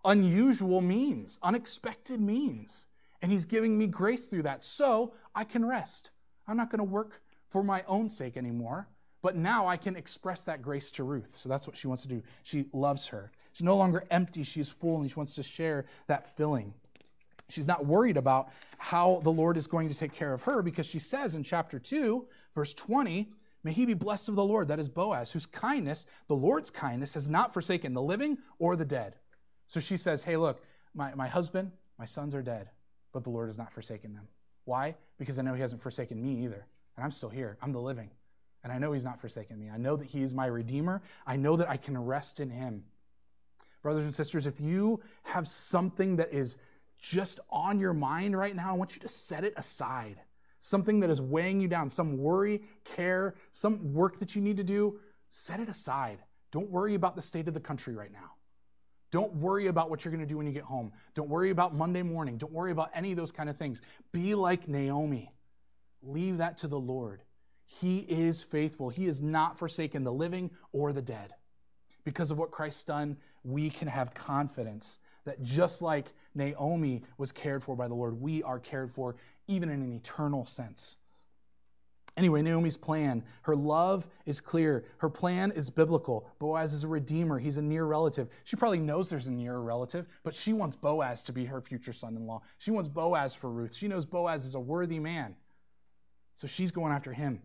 [0.05, 2.89] unusual means, unexpected means.
[3.21, 6.11] And He's giving me grace through that so I can rest.
[6.49, 8.89] I'm not going to work for my own sake anymore,
[9.23, 11.31] but now I can express that grace to Ruth.
[11.35, 12.23] So that's what she wants to do.
[12.43, 13.31] She loves her.
[13.53, 16.75] She's no longer empty, she's full, and she wants to share that filling.
[17.49, 20.87] She's not worried about how the Lord is going to take care of her because
[20.87, 23.29] she says in chapter 2, verse 20,
[23.65, 27.15] May he be blessed of the Lord, that is Boaz, whose kindness, the Lord's kindness,
[27.15, 29.15] has not forsaken the living or the dead.
[29.69, 32.71] So she says, Hey, look, my, my husband, my sons are dead,
[33.13, 34.27] but the Lord has not forsaken them.
[34.65, 34.97] Why?
[35.19, 36.67] Because I know he hasn't forsaken me either.
[36.97, 37.57] And I'm still here.
[37.63, 38.11] I'm the living.
[38.65, 39.71] And I know he's not forsaken me.
[39.71, 41.03] I know that he is my redeemer.
[41.27, 42.85] I know that I can rest in him.
[43.83, 46.57] Brothers and sisters, if you have something that is
[47.01, 50.21] just on your mind right now, I want you to set it aside.
[50.61, 54.63] Something that is weighing you down, some worry, care, some work that you need to
[54.63, 56.19] do, set it aside.
[56.53, 58.33] Don't worry about the state of the country right now.
[59.11, 60.93] Don't worry about what you're going to do when you get home.
[61.15, 62.39] Don't worry about Monday morning.
[62.39, 63.83] Don't worry about any of those kind of things.
[64.13, 65.33] Be like Naomi.
[66.03, 67.23] Leave that to the Lord.
[67.81, 68.91] He is faithful.
[68.91, 71.35] He has not forsaken the living or the dead.
[72.05, 77.63] Because of what Christ's done, we can have confidence that just like Naomi was cared
[77.63, 80.97] for by the Lord, we are cared for even in an eternal sense.
[82.17, 84.85] Anyway, Naomi's plan, her love is clear.
[84.99, 86.29] Her plan is biblical.
[86.39, 87.39] Boaz is a redeemer.
[87.39, 88.29] He's a near relative.
[88.45, 91.95] She probably knows there's a near relative, but she wants Boaz to be her future
[91.95, 92.43] son in law.
[92.59, 93.75] She wants Boaz for Ruth.
[93.75, 95.37] She knows Boaz is a worthy man.
[96.35, 97.41] So she's going after him.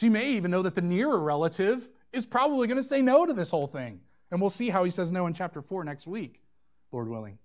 [0.00, 3.34] She may even know that the nearer relative is probably going to say no to
[3.34, 4.00] this whole thing.
[4.30, 6.40] And we'll see how he says no in chapter 4 next week.
[6.90, 7.36] Lord willing.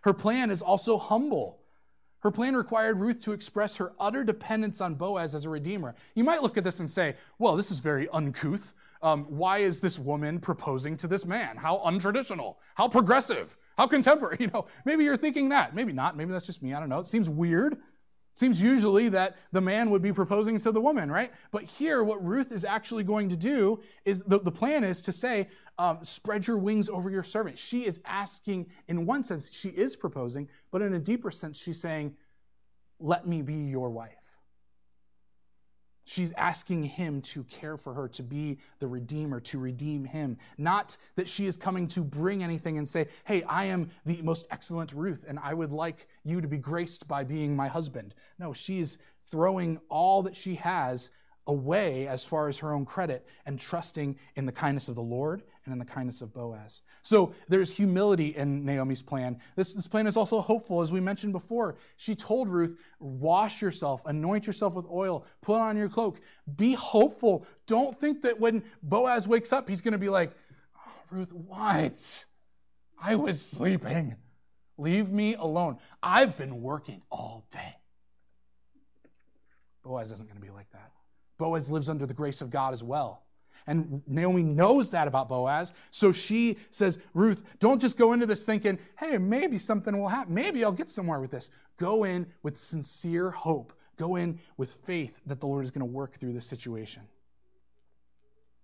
[0.00, 1.60] Her plan is also humble.
[2.20, 5.94] Her plan required Ruth to express her utter dependence on Boaz as a redeemer.
[6.14, 8.72] You might look at this and say, well, this is very uncouth.
[9.02, 11.58] Um, why is this woman proposing to this man?
[11.58, 14.38] How untraditional, how progressive, how contemporary.
[14.40, 15.74] You know, maybe you're thinking that.
[15.74, 16.16] Maybe not.
[16.16, 16.72] Maybe that's just me.
[16.72, 17.00] I don't know.
[17.00, 17.76] It seems weird.
[18.36, 21.32] Seems usually that the man would be proposing to the woman, right?
[21.52, 25.12] But here, what Ruth is actually going to do is the, the plan is to
[25.12, 27.58] say, um, spread your wings over your servant.
[27.58, 31.80] She is asking, in one sense, she is proposing, but in a deeper sense, she's
[31.80, 32.14] saying,
[33.00, 34.15] let me be your wife.
[36.08, 40.38] She's asking him to care for her, to be the redeemer, to redeem him.
[40.56, 44.46] Not that she is coming to bring anything and say, Hey, I am the most
[44.52, 48.14] excellent Ruth, and I would like you to be graced by being my husband.
[48.38, 51.10] No, she's throwing all that she has
[51.48, 55.42] away as far as her own credit and trusting in the kindness of the Lord
[55.66, 56.82] and in the kindness of Boaz.
[57.02, 59.38] So there's humility in Naomi's plan.
[59.56, 61.76] This, this plan is also hopeful, as we mentioned before.
[61.96, 66.20] She told Ruth, Wash yourself, anoint yourself with oil, put on your cloak,
[66.56, 67.46] be hopeful.
[67.66, 70.32] Don't think that when Boaz wakes up, he's going to be like,
[70.76, 72.24] oh, Ruth, what?
[73.02, 74.16] I was sleeping.
[74.78, 75.78] Leave me alone.
[76.02, 77.76] I've been working all day.
[79.82, 80.92] Boaz isn't going to be like that.
[81.38, 83.25] Boaz lives under the grace of God as well.
[83.66, 85.72] And Naomi knows that about Boaz.
[85.90, 90.34] So she says, Ruth, don't just go into this thinking, hey, maybe something will happen.
[90.34, 91.50] Maybe I'll get somewhere with this.
[91.76, 93.72] Go in with sincere hope.
[93.96, 97.02] Go in with faith that the Lord is going to work through this situation.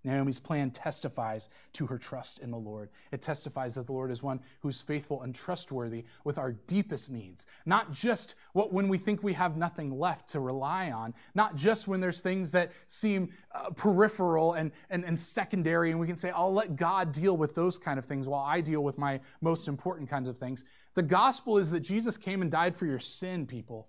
[0.04, 2.90] Naomi's plan testifies to her trust in the Lord.
[3.12, 7.46] It testifies that the Lord is one who's faithful and trustworthy with our deepest needs.
[7.66, 11.86] Not just what when we think we have nothing left to rely on, not just
[11.86, 16.30] when there's things that seem uh, peripheral and, and, and secondary, and we can say,
[16.30, 19.68] I'll let God deal with those kind of things while I deal with my most
[19.68, 20.64] important kinds of things.
[20.94, 23.88] The gospel is that Jesus came and died for your sin, people.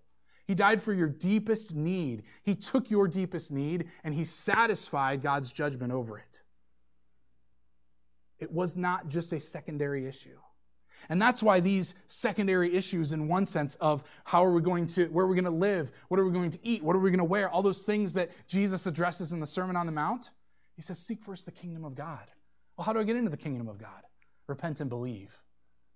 [0.54, 2.26] He died for your deepest need.
[2.44, 6.44] He took your deepest need and he satisfied God's judgment over it.
[8.38, 10.38] It was not just a secondary issue.
[11.10, 15.08] And that's why these secondary issues, in one sense, of how are we going to,
[15.08, 17.10] where are we going to live, what are we going to eat, what are we
[17.10, 20.30] going to wear, all those things that Jesus addresses in the Sermon on the Mount,
[20.76, 22.30] he says, Seek first the kingdom of God.
[22.78, 24.04] Well, how do I get into the kingdom of God?
[24.46, 25.43] Repent and believe.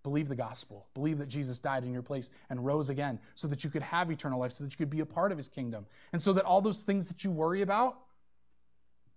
[0.07, 0.87] Believe the gospel.
[0.93, 4.09] Believe that Jesus died in your place and rose again so that you could have
[4.09, 5.85] eternal life, so that you could be a part of his kingdom.
[6.13, 7.97] And so that all those things that you worry about,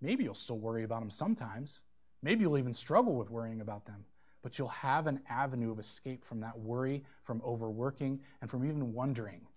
[0.01, 1.79] maybe you'll still worry about them sometimes.
[2.21, 4.03] Maybe you'll even struggle with worrying about them.
[4.41, 8.91] But you'll have an avenue of escape from that worry, from overworking, and from even
[8.91, 9.47] wondering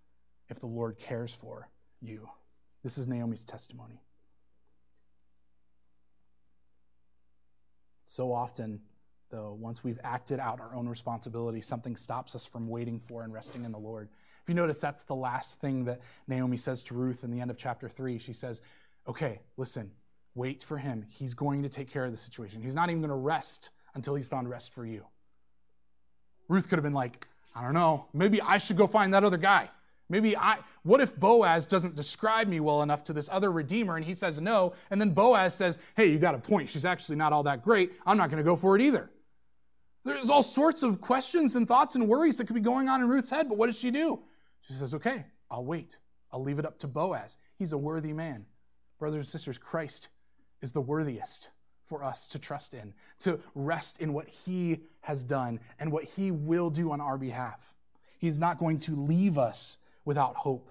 [0.49, 1.69] if the Lord cares for
[2.01, 2.29] you.
[2.85, 4.03] This is Naomi's testimony.
[8.05, 8.83] So often,
[9.35, 13.33] though, once we've acted out our own responsibility, something stops us from waiting for and
[13.33, 14.09] resting in the Lord.
[14.43, 17.51] If you notice, that's the last thing that Naomi says to Ruth in the end
[17.51, 18.19] of chapter 3.
[18.19, 18.63] She says,
[19.09, 19.91] Okay, listen,
[20.37, 21.05] wait for him.
[21.09, 22.63] He's going to take care of the situation.
[22.63, 25.05] He's not even going to rest until he's found rest for you.
[26.49, 27.27] Ruth could have been like,
[27.57, 29.69] I don't know, maybe I should go find that other guy.
[30.09, 34.05] Maybe I, what if Boaz doesn't describe me well enough to this other redeemer and
[34.05, 36.69] he says no, and then Boaz says, hey, you got a point.
[36.69, 37.93] She's actually not all that great.
[38.07, 39.11] I'm not going to go for it either.
[40.05, 43.09] There's all sorts of questions and thoughts and worries that could be going on in
[43.09, 44.21] Ruth's head, but what does she do?
[44.61, 45.99] She says, Okay, I'll wait.
[46.33, 47.37] I'll leave it up to Boaz.
[47.57, 48.47] He's a worthy man.
[48.99, 50.09] Brothers and sisters, Christ
[50.61, 51.51] is the worthiest
[51.87, 56.31] for us to trust in, to rest in what he has done and what he
[56.31, 57.75] will do on our behalf.
[58.19, 60.71] He's not going to leave us without hope.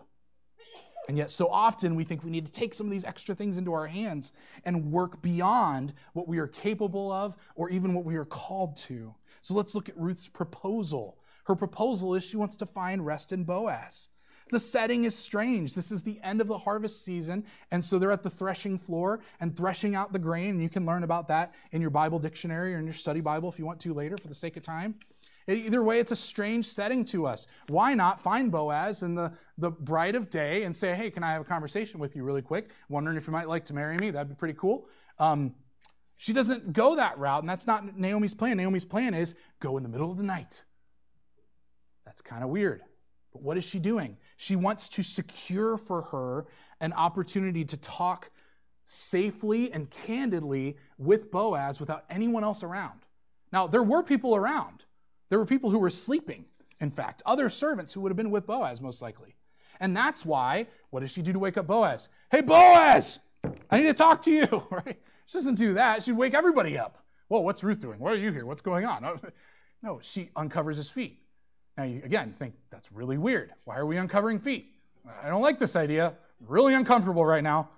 [1.07, 3.57] And yet, so often we think we need to take some of these extra things
[3.57, 4.31] into our hands
[4.63, 9.13] and work beyond what we are capable of or even what we are called to.
[9.41, 11.17] So let's look at Ruth's proposal.
[11.45, 14.09] Her proposal is she wants to find rest in Boaz.
[14.49, 15.73] The setting is strange.
[15.73, 19.19] This is the end of the harvest season, and so they're at the threshing floor
[19.39, 20.51] and threshing out the grain.
[20.51, 23.49] And you can learn about that in your Bible dictionary or in your study Bible
[23.49, 24.95] if you want to later for the sake of time.
[25.47, 27.47] Either way, it's a strange setting to us.
[27.67, 31.33] Why not find Boaz in the, the bright of day and say, hey, can I
[31.33, 32.69] have a conversation with you really quick?
[32.89, 34.11] Wondering if you might like to marry me.
[34.11, 34.87] That'd be pretty cool.
[35.19, 35.55] Um,
[36.15, 38.57] she doesn't go that route, and that's not Naomi's plan.
[38.57, 40.63] Naomi's plan is go in the middle of the night.
[42.05, 42.81] That's kind of weird.
[43.33, 44.17] But what is she doing?
[44.37, 46.45] She wants to secure for her
[46.79, 48.29] an opportunity to talk
[48.85, 53.01] safely and candidly with Boaz without anyone else around.
[53.51, 54.85] Now, there were people around.
[55.29, 56.45] There were people who were sleeping,
[56.79, 59.35] in fact, other servants who would have been with Boaz, most likely.
[59.79, 62.09] And that's why, what does she do to wake up Boaz?
[62.31, 63.19] Hey, Boaz,
[63.69, 64.99] I need to talk to you, right?
[65.25, 66.03] She doesn't do that.
[66.03, 67.03] She'd wake everybody up.
[67.27, 67.99] Whoa, what's Ruth doing?
[67.99, 68.45] Why are you here?
[68.45, 69.19] What's going on?
[69.83, 71.19] No, she uncovers his feet.
[71.77, 73.51] Now, you again think that's really weird.
[73.65, 74.71] Why are we uncovering feet?
[75.21, 76.07] I don't like this idea.
[76.39, 77.69] I'm really uncomfortable right now.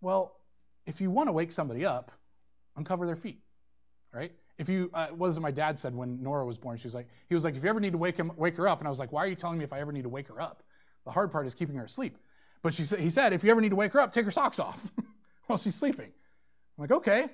[0.00, 0.34] Well,
[0.86, 2.10] if you want to wake somebody up,
[2.76, 3.38] uncover their feet,
[4.12, 4.32] right?
[4.58, 6.76] If you, uh, what was it my dad said when Nora was born?
[6.76, 8.68] She was like, he was like, if you ever need to wake him, wake her
[8.68, 10.08] up, and I was like, why are you telling me if I ever need to
[10.08, 10.62] wake her up?
[11.04, 12.16] The hard part is keeping her asleep.
[12.62, 14.30] But she said, he said, if you ever need to wake her up, take her
[14.30, 14.90] socks off
[15.46, 16.06] while she's sleeping.
[16.06, 17.28] I'm like, okay,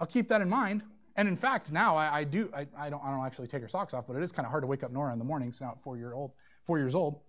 [0.00, 0.82] I'll keep that in mind.
[1.16, 3.68] And in fact, now I, I do, I, I, don't, I don't actually take her
[3.68, 5.60] socks off, but it is kind of hard to wake up Nora in the mornings
[5.60, 6.32] now at four year old,
[6.62, 7.20] four years old.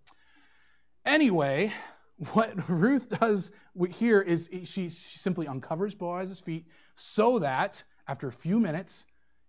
[1.06, 1.74] Anyway,
[2.34, 3.52] what Ruth does
[3.90, 6.66] here is she, she simply uncovers Boaz's feet
[6.96, 9.06] so that after a few minutes,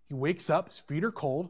[0.07, 1.49] he wakes up, his feet are cold,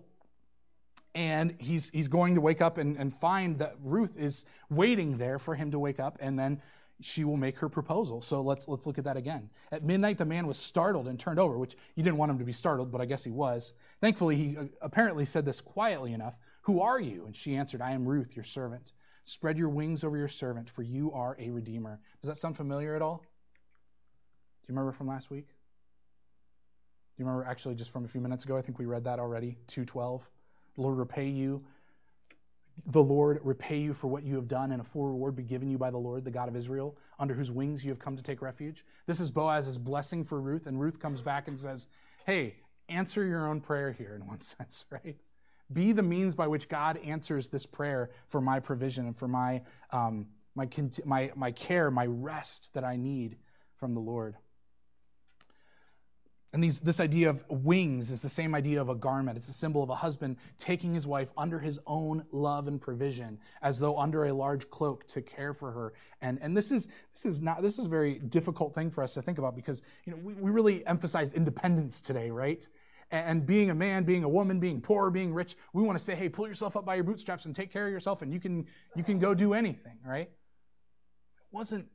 [1.15, 5.39] and he's, he's going to wake up and, and find that Ruth is waiting there
[5.39, 6.61] for him to wake up, and then
[7.01, 8.21] she will make her proposal.
[8.21, 9.49] So let's let's look at that again.
[9.71, 12.45] At midnight, the man was startled and turned over, which you didn't want him to
[12.45, 13.73] be startled, but I guess he was.
[14.01, 16.37] Thankfully, he uh, apparently said this quietly enough.
[16.63, 17.25] Who are you?
[17.25, 18.91] And she answered, I am Ruth, your servant.
[19.23, 21.99] Spread your wings over your servant, for you are a redeemer.
[22.21, 23.19] Does that sound familiar at all?
[23.19, 25.47] Do you remember from last week?
[27.19, 28.57] You remember actually just from a few minutes ago?
[28.57, 29.57] I think we read that already.
[29.67, 30.27] 212.
[30.75, 31.63] The Lord repay you
[32.85, 35.69] the Lord repay you for what you have done, and a full reward be given
[35.69, 38.23] you by the Lord, the God of Israel, under whose wings you have come to
[38.23, 38.85] take refuge.
[39.05, 41.87] This is Boaz's blessing for Ruth, and Ruth comes back and says,
[42.25, 42.55] Hey,
[42.87, 45.17] answer your own prayer here in one sense, right?
[45.71, 49.61] Be the means by which God answers this prayer for my provision and for my,
[49.91, 50.67] um, my,
[51.05, 53.37] my, my care, my rest that I need
[53.75, 54.35] from the Lord.
[56.51, 59.37] And these, this idea of wings is the same idea of a garment.
[59.37, 63.37] It's a symbol of a husband taking his wife under his own love and provision,
[63.61, 65.93] as though under a large cloak to care for her.
[66.21, 69.13] And, and this is this is not this is a very difficult thing for us
[69.13, 72.67] to think about because you know we, we really emphasize independence today, right?
[73.11, 76.13] And being a man, being a woman, being poor, being rich, we want to say,
[76.13, 78.65] hey, pull yourself up by your bootstraps and take care of yourself, and you can
[78.95, 80.29] you can go do anything, right?
[80.29, 81.87] It wasn't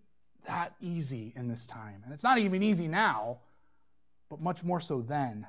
[0.47, 3.41] that easy in this time, and it's not even easy now
[4.35, 5.47] but much more so then.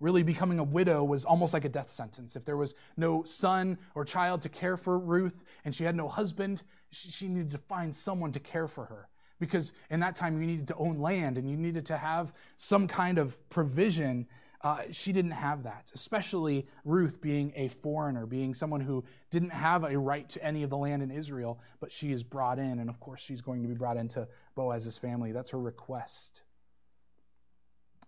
[0.00, 2.36] Really, becoming a widow was almost like a death sentence.
[2.36, 6.08] If there was no son or child to care for Ruth and she had no
[6.08, 9.08] husband, she needed to find someone to care for her.
[9.38, 12.88] Because in that time, you needed to own land and you needed to have some
[12.88, 14.26] kind of provision.
[14.62, 19.84] Uh, she didn't have that, especially Ruth being a foreigner, being someone who didn't have
[19.84, 22.78] a right to any of the land in Israel, but she is brought in.
[22.78, 24.26] And of course, she's going to be brought into
[24.56, 25.32] Boaz's family.
[25.32, 26.42] That's her request.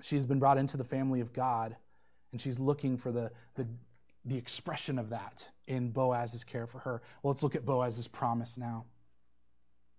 [0.03, 1.77] She's been brought into the family of God,
[2.33, 3.67] and she's looking for the, the,
[4.25, 7.03] the expression of that in Boaz's care for her.
[7.23, 8.85] Well, let's look at Boaz's promise now.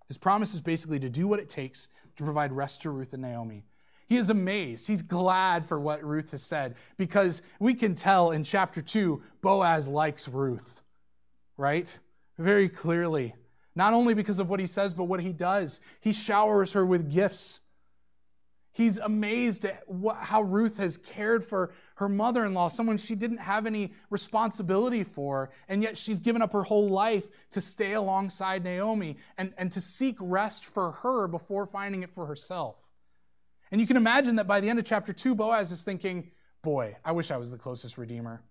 [0.08, 1.88] His promise is basically to do what it takes
[2.18, 3.66] to provide rest to Ruth and Naomi.
[4.08, 4.88] He is amazed.
[4.88, 9.88] He's glad for what Ruth has said because we can tell in chapter 2, Boaz
[9.88, 10.82] likes Ruth,
[11.58, 11.98] right?
[12.38, 13.34] Very clearly.
[13.76, 15.80] Not only because of what he says, but what he does.
[16.00, 17.62] He showers her with gifts.
[18.76, 23.16] He's amazed at what, how Ruth has cared for her mother in law, someone she
[23.16, 27.94] didn't have any responsibility for, and yet she's given up her whole life to stay
[27.94, 32.90] alongside Naomi and, and to seek rest for her before finding it for herself.
[33.72, 36.98] And you can imagine that by the end of chapter 2, Boaz is thinking, boy,
[37.06, 38.42] I wish I was the closest redeemer.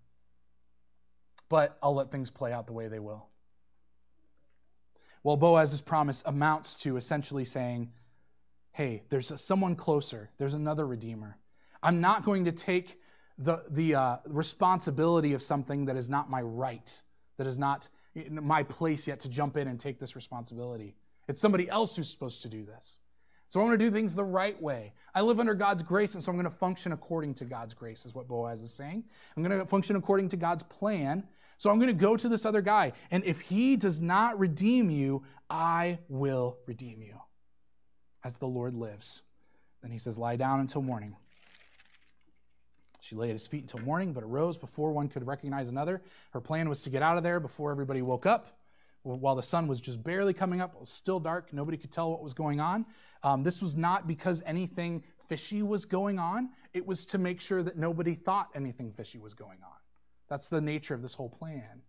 [1.49, 3.27] But I'll let things play out the way they will.
[5.21, 7.91] Well, Boaz's promise amounts to essentially saying,
[8.75, 11.37] hey, there's someone closer, there's another redeemer.
[11.81, 12.99] I'm not going to take
[13.37, 17.01] the, the uh, responsibility of something that is not my right,
[17.37, 17.87] that is not
[18.29, 20.95] my place yet to jump in and take this responsibility.
[21.29, 22.99] It's somebody else who's supposed to do this.
[23.47, 24.93] So I'm going to do things the right way.
[25.13, 28.05] I live under God's grace, and so I'm going to function according to God's grace,
[28.05, 29.05] is what Boaz is saying.
[29.37, 31.23] I'm going to function according to God's plan.
[31.57, 34.89] So I'm going to go to this other guy, and if he does not redeem
[34.89, 37.15] you, I will redeem you,
[38.25, 39.21] as the Lord lives.
[39.81, 41.15] Then he says, Lie down until morning.
[42.99, 46.01] She lay at his feet until morning, but arose before one could recognize another.
[46.31, 48.57] Her plan was to get out of there before everybody woke up.
[49.03, 51.53] While the sun was just barely coming up, it was still dark.
[51.53, 52.87] Nobody could tell what was going on.
[53.21, 57.61] Um, this was not because anything fishy was going on, it was to make sure
[57.61, 59.77] that nobody thought anything fishy was going on.
[60.27, 61.83] That's the nature of this whole plan.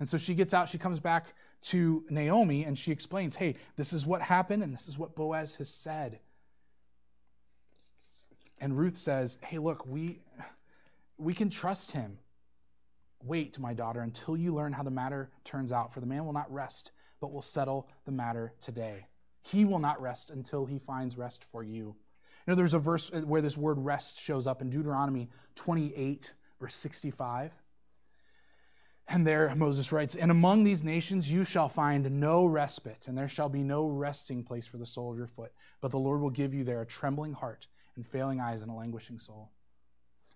[0.00, 3.92] And so she gets out, she comes back to Naomi, and she explains, hey, this
[3.92, 6.18] is what happened, and this is what Boaz has said.
[8.60, 10.20] And Ruth says, Hey, look, we,
[11.16, 12.18] we can trust him.
[13.22, 16.32] Wait, my daughter, until you learn how the matter turns out, for the man will
[16.32, 16.90] not rest,
[17.20, 19.06] but will settle the matter today.
[19.42, 21.96] He will not rest until he finds rest for you.
[22.46, 26.74] You know, there's a verse where this word rest shows up in Deuteronomy 28, verse
[26.74, 27.52] 65.
[29.12, 33.28] And there Moses writes, And among these nations you shall find no respite, and there
[33.28, 35.52] shall be no resting place for the sole of your foot.
[35.80, 38.74] But the Lord will give you there a trembling heart and failing eyes and a
[38.74, 39.50] languishing soul.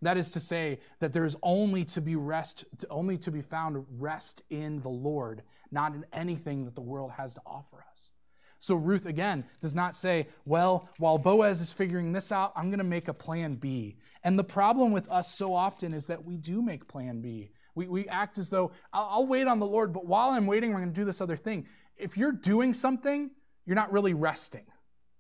[0.03, 3.87] That is to say that there is only to be rest, only to be found
[3.97, 8.11] rest in the Lord, not in anything that the world has to offer us.
[8.59, 12.79] So Ruth again does not say, well, while Boaz is figuring this out, I'm going
[12.79, 13.99] to make a plan B.
[14.25, 17.51] And the problem with us so often is that we do make plan B.
[17.75, 20.71] We, we act as though I'll, I'll wait on the Lord, but while I'm waiting,
[20.71, 21.67] I'm going to do this other thing.
[21.97, 23.31] If you're doing something,
[23.67, 24.67] you're not really resting,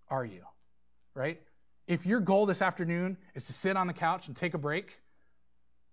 [0.08, 0.42] are you?
[1.14, 1.40] Right?
[1.86, 5.00] if your goal this afternoon is to sit on the couch and take a break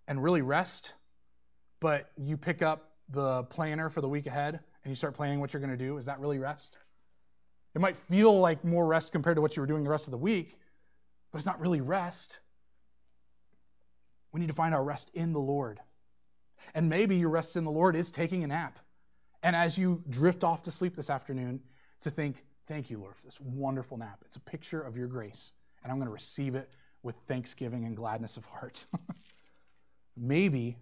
[0.07, 0.93] and really rest,
[1.79, 5.53] but you pick up the planner for the week ahead and you start planning what
[5.53, 6.77] you're going to do, is that really rest?
[7.75, 10.11] It might feel like more rest compared to what you were doing the rest of
[10.11, 10.57] the week,
[11.31, 12.39] but it's not really rest.
[14.31, 15.79] We need to find our rest in the Lord.
[16.73, 18.79] And maybe your rest in the Lord is taking a nap.
[19.43, 21.61] And as you drift off to sleep this afternoon,
[22.01, 24.19] to think, thank you, Lord, for this wonderful nap.
[24.25, 25.53] It's a picture of your grace
[25.83, 26.69] and I'm going to receive it
[27.03, 28.85] with thanksgiving and gladness of heart.
[30.17, 30.77] Maybe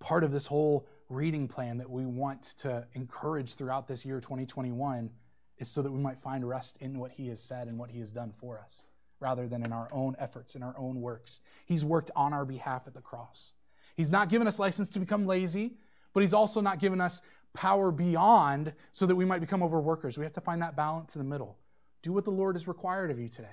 [0.00, 5.10] part of this whole reading plan that we want to encourage throughout this year 2021
[5.58, 7.98] is so that we might find rest in what he has said and what he
[7.98, 8.86] has done for us
[9.20, 11.40] rather than in our own efforts in our own works.
[11.66, 13.52] He's worked on our behalf at the cross.
[13.96, 15.74] He's not given us license to become lazy,
[16.12, 17.22] but he's also not given us
[17.52, 20.18] power beyond so that we might become overworkers.
[20.18, 21.58] We have to find that balance in the middle.
[22.02, 23.48] Do what the Lord has required of you today.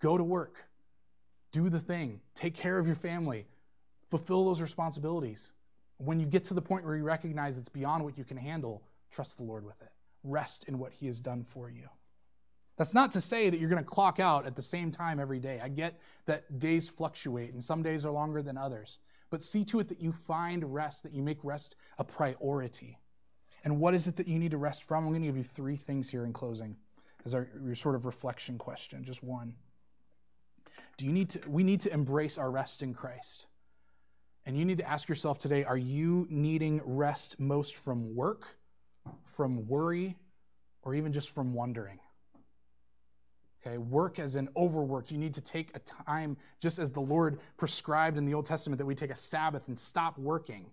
[0.00, 0.66] Go to work,
[1.52, 3.46] do the thing, take care of your family,
[4.08, 5.52] fulfill those responsibilities.
[5.98, 8.82] When you get to the point where you recognize it's beyond what you can handle,
[9.10, 9.88] trust the Lord with it.
[10.22, 11.88] Rest in what He has done for you.
[12.76, 15.38] That's not to say that you're going to clock out at the same time every
[15.38, 15.60] day.
[15.62, 18.98] I get that days fluctuate and some days are longer than others.
[19.30, 22.98] But see to it that you find rest, that you make rest a priority.
[23.64, 25.04] And what is it that you need to rest from?
[25.04, 26.76] I'm going to give you three things here in closing
[27.24, 29.56] as our your sort of reflection question, just one.
[30.96, 33.46] Do you need to, we need to embrace our rest in Christ.
[34.46, 38.58] And you need to ask yourself today are you needing rest most from work,
[39.24, 40.16] from worry,
[40.82, 41.98] or even just from wondering?
[43.66, 45.10] Okay, work as an overwork.
[45.10, 48.78] You need to take a time, just as the Lord prescribed in the Old Testament,
[48.78, 50.66] that we take a Sabbath and stop working.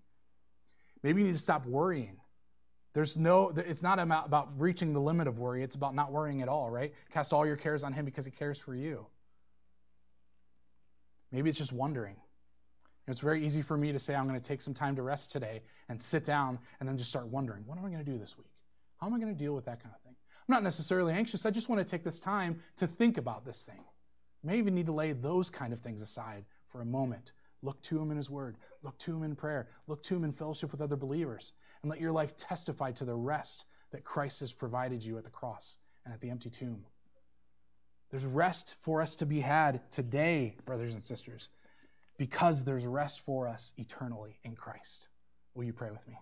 [1.02, 2.18] Maybe you need to stop worrying.
[2.94, 5.64] There's no, it's not about, about reaching the limit of worry.
[5.64, 6.94] It's about not worrying at all, right?
[7.12, 9.08] Cast all your cares on Him because He cares for you.
[11.32, 12.18] Maybe it's just wondering.
[13.08, 15.32] It's very easy for me to say, I'm going to take some time to rest
[15.32, 18.20] today and sit down and then just start wondering, what am I going to do
[18.20, 18.48] this week?
[19.02, 20.03] How am I going to deal with that kind of thing?
[20.48, 21.46] I'm not necessarily anxious.
[21.46, 23.84] I just want to take this time to think about this thing.
[24.44, 27.32] You need to lay those kind of things aside for a moment.
[27.62, 28.58] Look to Him in His Word.
[28.82, 29.70] Look to Him in prayer.
[29.88, 31.54] Look to Him in fellowship with other believers.
[31.82, 35.30] And let your life testify to the rest that Christ has provided you at the
[35.30, 36.84] cross and at the empty tomb.
[38.10, 41.50] There's rest for us to be had today, brothers and sisters,
[42.18, 45.08] because there's rest for us eternally in Christ.
[45.56, 46.20] Will you pray with me?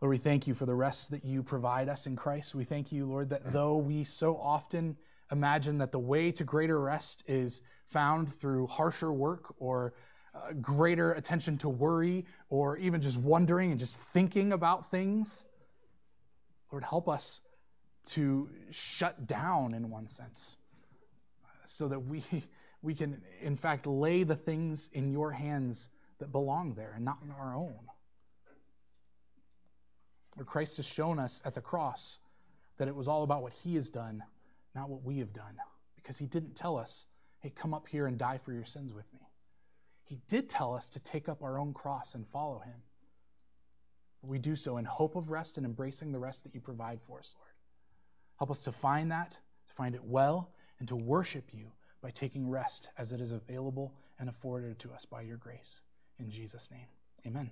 [0.00, 2.54] Lord, we thank you for the rest that you provide us in Christ.
[2.54, 4.96] We thank you, Lord, that though we so often
[5.32, 9.94] imagine that the way to greater rest is found through harsher work or
[10.34, 15.46] uh, greater attention to worry or even just wondering and just thinking about things.
[16.70, 17.40] Lord, help us
[18.08, 20.58] to shut down in one sense
[21.64, 22.22] so that we,
[22.82, 25.88] we can, in fact, lay the things in your hands
[26.18, 27.78] that belong there and not in our own.
[30.36, 32.18] Lord, Christ has shown us at the cross
[32.78, 34.22] that it was all about what he has done,
[34.74, 35.56] not what we have done,
[35.94, 37.06] because he didn't tell us,
[37.40, 39.20] hey, come up here and die for your sins with me.
[40.04, 42.82] He did tell us to take up our own cross and follow him.
[44.22, 47.18] We do so in hope of rest and embracing the rest that you provide for
[47.18, 47.52] us, Lord.
[48.38, 51.72] Help us to find that, to find it well, and to worship you
[52.02, 55.82] by taking rest as it is available and afforded to us by your grace.
[56.18, 56.86] In Jesus' name,
[57.26, 57.50] amen.